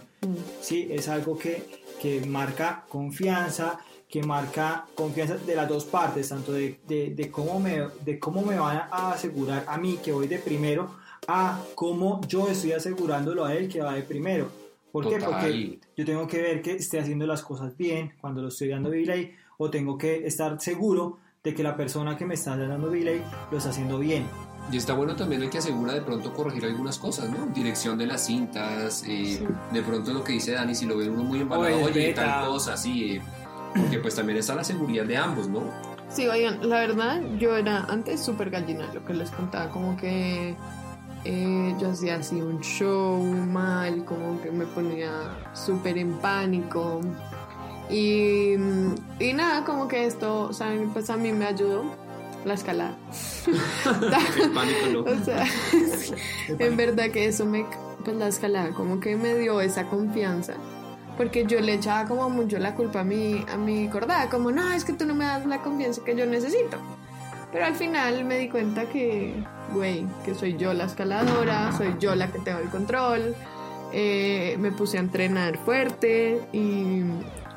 [0.61, 1.63] sí, es algo que,
[2.01, 7.59] que marca confianza, que marca confianza de las dos partes, tanto de, de, de cómo
[7.59, 10.89] me, de cómo me van a asegurar a mí que voy de primero,
[11.27, 14.49] a cómo yo estoy asegurándolo a él que va de primero.
[14.91, 15.19] ¿Por qué?
[15.19, 15.31] Total.
[15.33, 18.89] Porque yo tengo que ver que esté haciendo las cosas bien cuando lo estoy dando
[18.89, 23.21] delay o tengo que estar seguro de que la persona que me está dando delay
[23.51, 24.25] lo está haciendo bien.
[24.71, 27.47] Y está bueno también el que asegura de pronto corregir algunas cosas, ¿no?
[27.47, 31.23] Dirección de las cintas, eh, de pronto lo que dice Dani, si lo ve uno
[31.23, 33.21] muy embalado, Oye, tal cosa, sí, eh,
[33.75, 35.63] porque pues también está la seguridad de ambos, ¿no?
[36.07, 40.55] Sí, oigan, la verdad, yo era antes súper gallina, lo que les contaba, como que
[41.25, 45.11] eh, yo hacía así un show mal, como que me ponía
[45.53, 47.01] súper en pánico.
[47.89, 48.53] Y,
[49.19, 51.83] y nada, como que esto, o sea, pues a mí me ayudó
[52.45, 52.95] la escalada.
[54.41, 54.99] El pánico no.
[55.11, 55.45] O sea,
[56.47, 57.65] en verdad que eso me,
[58.03, 60.53] pues la escalada como que me dio esa confianza.
[61.17, 64.71] Porque yo le echaba como mucho la culpa a mi, a mi cordada, como no,
[64.71, 66.77] es que tú no me das la confianza que yo necesito.
[67.51, 69.33] Pero al final me di cuenta que,
[69.73, 73.35] güey, que soy yo la escaladora, soy yo la que tengo el control.
[73.91, 77.01] Eh, me puse a entrenar fuerte y,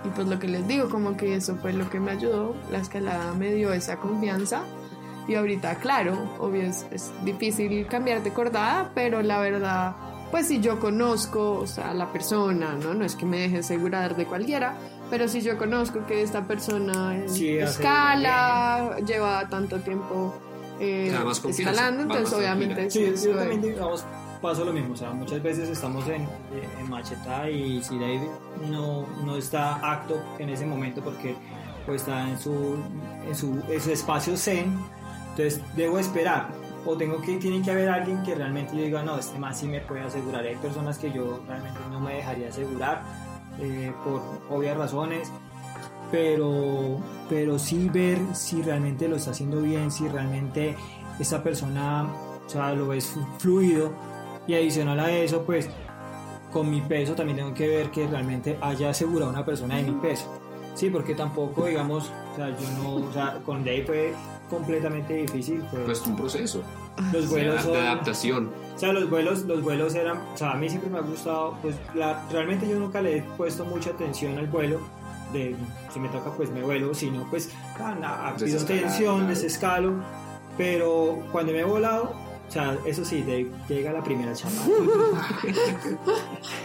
[0.05, 2.55] y pues lo que les digo, como que eso fue lo que me ayudó.
[2.71, 4.63] La escalada me dio esa confianza.
[5.29, 9.95] Y ahorita, claro, obvio es, es difícil cambiar de cordada, pero la verdad,
[10.33, 12.93] pues si yo conozco, o sea, a la persona, ¿no?
[12.95, 14.75] No es que me deje asegurar de cualquiera,
[15.11, 20.35] pero si yo conozco que esta persona Sí, escala, lleva tanto tiempo
[20.81, 21.15] eh,
[21.49, 24.05] escalando, entonces obviamente Sí, eso yo es- también, digamos,
[24.43, 24.93] paso lo mismo.
[24.93, 26.29] O sea, muchas veces estamos en,
[26.79, 28.21] en macheta y si David
[28.71, 31.35] no, no está acto en ese momento porque
[31.87, 32.77] pues, está en su,
[33.27, 34.77] en, su, en su espacio zen,
[35.31, 36.49] entonces debo esperar.
[36.85, 39.69] O tengo que, tiene que haber alguien que realmente yo diga, no, este más sí
[39.69, 40.45] me puede asegurar.
[40.45, 43.03] Hay personas que yo realmente no me dejaría asegurar
[43.61, 44.21] eh, por
[44.51, 45.31] obvias razones
[46.11, 46.99] pero,
[47.31, 50.77] pero sí ver si realmente lo está haciendo bien, si realmente
[51.19, 52.07] esa persona,
[52.47, 53.93] o sea, lo flu- fluido
[54.47, 55.69] y adicional a eso, pues
[56.53, 59.93] con mi peso también tengo que ver que realmente haya asegurado una persona de mi
[59.93, 60.27] peso.
[60.75, 64.15] Sí, porque tampoco, digamos, o sea, yo no, o sea, con Dave fue
[64.51, 66.63] completamente difícil, pues, Pues un proceso
[67.13, 68.51] los vuelos de son, adaptación.
[68.75, 71.57] o sea, los vuelos, los vuelos eran, o sea, a mí siempre me ha gustado,
[71.63, 74.79] pues la, realmente yo nunca le he puesto mucha atención al vuelo,
[75.33, 75.57] de
[75.93, 79.95] si me toca pues me vuelo, si no pues ah, na- pido tensión, desescalo,
[80.59, 82.13] pero cuando me he volado,
[82.53, 84.53] o sea, eso sí, de- llega la primera chapa,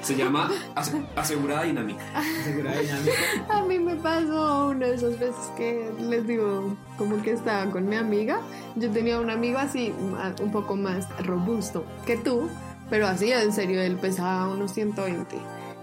[0.01, 2.03] Se llama ase- asegurada dinámica.
[2.43, 3.13] seguridad dinámica.
[3.49, 7.88] A mí me pasó una de esas veces que les digo, como que estaba con
[7.88, 8.41] mi amiga.
[8.75, 9.93] Yo tenía un amigo así,
[10.41, 12.49] un poco más robusto que tú,
[12.89, 15.38] Pero así, en serio, él pesaba unos 120.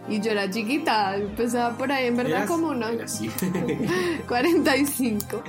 [0.09, 2.47] Y yo era chiquita, pesaba por ahí, en verdad, ¿Eras?
[2.49, 3.31] como unos Era así.
[4.29, 5.43] 45,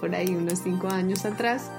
[0.00, 1.70] por ahí unos 5 años atrás.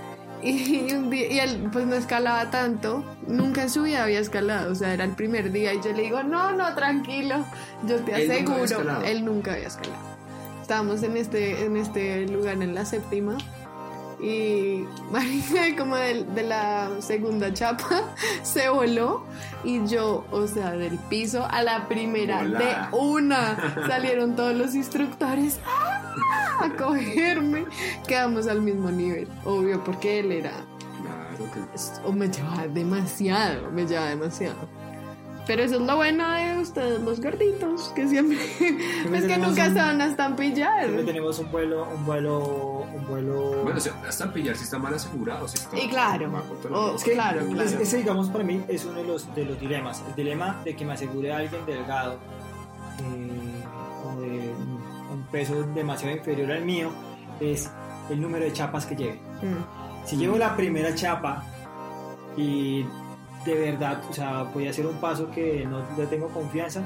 [0.41, 4.71] Y, un día, y él pues no escalaba tanto, nunca en su vida había escalado,
[4.71, 7.45] o sea, era el primer día y yo le digo, no, no, tranquilo,
[7.85, 10.01] yo te Él aseguro, él nunca había escalado.
[10.61, 13.37] Estábamos en este, en este lugar en la séptima.
[14.21, 18.03] Y marica, como de, de la segunda chapa
[18.43, 19.25] se voló.
[19.63, 23.57] Y yo, o sea, del piso a la primera de una.
[23.87, 25.59] Salieron todos los instructores.
[25.65, 25.88] ¡ah!
[26.61, 27.65] a cogerme.
[28.07, 30.51] Quedamos al mismo nivel, obvio, porque él era
[31.01, 34.79] Claro que o me llevaba demasiado, me llevaba demasiado.
[35.47, 39.67] Pero eso es lo bueno de ustedes, los gorditos, que siempre es que tenemos nunca
[39.67, 40.83] un- se van a estampillar.
[40.83, 43.63] Siempre tenemos un vuelo, un vuelo, un vuelo.
[43.63, 45.47] Bueno, o sea, hasta pillar si está mal asegurado.
[45.47, 47.63] Si está Y claro, bajo todo o- el- Es que, Claro, claro.
[47.63, 50.03] es- ese, digamos, para mí es uno de los, de los dilemas.
[50.07, 52.19] El dilema de que me asegure a alguien delgado
[52.99, 53.28] eh,
[55.31, 56.91] peso demasiado inferior al mío
[57.39, 57.69] es
[58.09, 59.19] el número de chapas que lleve.
[59.41, 60.05] Mm.
[60.05, 61.43] Si llevo la primera chapa
[62.35, 62.83] y
[63.45, 66.81] de verdad, o sea, voy a hacer un paso que no le tengo confianza,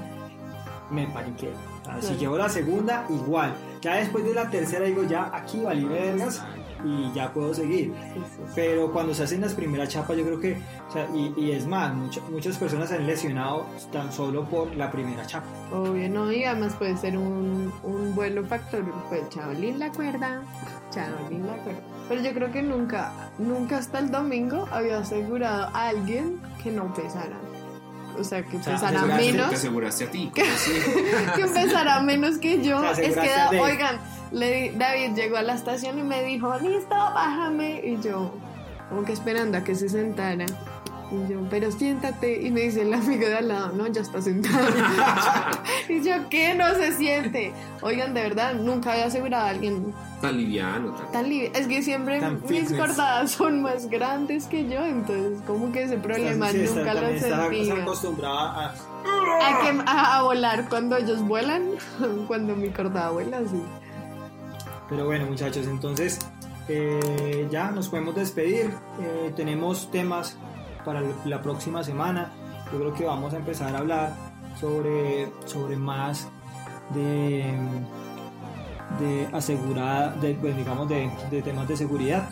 [0.91, 1.53] me paniqueo.
[1.81, 3.53] O sea, Si llevo la segunda, igual.
[3.81, 6.43] Ya después de la tercera digo, ya aquí valí vergas
[6.83, 7.93] y ya puedo seguir.
[8.13, 8.51] Sí, sí, sí.
[8.55, 11.65] Pero cuando se hacen las primeras chapas, yo creo que, o sea, y, y es
[11.65, 15.47] más, mucha- muchas personas se han lesionado tan solo por la primera chapa.
[15.71, 20.41] Obvio, no, y además puede ser un, un vuelo factor, pues chavalín la cuerda,
[20.91, 21.81] chavalín la cuerda.
[22.09, 26.93] Pero yo creo que nunca, nunca hasta el domingo había asegurado a alguien que no
[26.93, 27.37] pesara.
[28.19, 29.49] O sea, que O sea, pesara aseguraste- menos.
[29.49, 30.31] Te aseguraste a ti.
[30.35, 30.71] ¿cómo así?
[31.35, 32.83] que pesara menos que yo.
[32.91, 33.97] Es que, oigan,
[34.33, 37.81] le di- David llegó a la estación y me dijo, listo, bájame.
[37.85, 38.33] Y yo,
[38.89, 40.45] como que esperando a que se sentara.
[41.11, 42.41] Y yo, pero siéntate.
[42.41, 44.65] Y me dice el amigo de al lado, no, ya está sentado.
[45.89, 46.55] y yo, ¿qué?
[46.55, 47.53] No se siente.
[47.81, 50.91] Oigan, de verdad, nunca había asegurado a alguien Tan liviano.
[50.93, 51.11] Tan...
[51.11, 51.31] tan.
[51.31, 52.79] Es que siempre Tan mis fitness.
[52.79, 57.69] cortadas son más grandes que yo, entonces como que ese problema Sí, nunca lo sentí.
[57.69, 58.73] acostumbrada a...
[58.73, 61.63] A, que, a, a volar cuando ellos vuelan,
[62.27, 63.61] cuando mi cordada vuela, sí.
[64.93, 66.19] Pero bueno, muchachos, entonces
[66.67, 68.71] eh, ya nos podemos despedir.
[69.01, 70.37] Eh, tenemos temas
[70.85, 72.31] para la próxima semana.
[72.71, 74.13] Yo creo que vamos a empezar a hablar
[74.59, 76.27] sobre, sobre más
[76.93, 77.55] de,
[78.99, 82.29] de asegurada, de, pues, digamos, de, de temas de seguridad.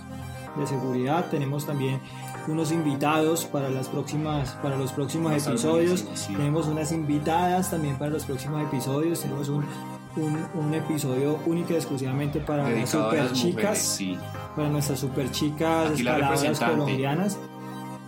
[0.55, 1.99] De seguridad tenemos también
[2.47, 6.33] unos invitados para las próximas para los próximos episodios sí.
[6.33, 9.63] tenemos unas invitadas también para los próximos episodios tenemos un,
[10.17, 14.17] un, un episodio único y exclusivamente para las Dedicado super chicas sí.
[14.55, 17.37] para nuestras super chicas Aquí escaladoras colombianas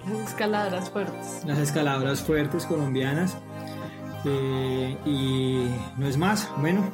[0.05, 1.41] Las escaladoras fuertes.
[1.45, 3.37] las escaladoras fuertes colombianas
[4.25, 6.89] Eh, y no es más bueno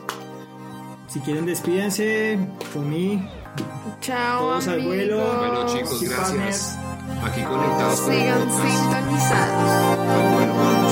[1.08, 2.38] si quieren despídense
[2.74, 3.26] con mí
[4.00, 5.18] Chao, Todos al vuelo.
[5.38, 6.78] Bueno, chicos, gracias.
[7.26, 8.70] Aquí conectados con el Sigan podcast.
[8.70, 10.89] sintonizados.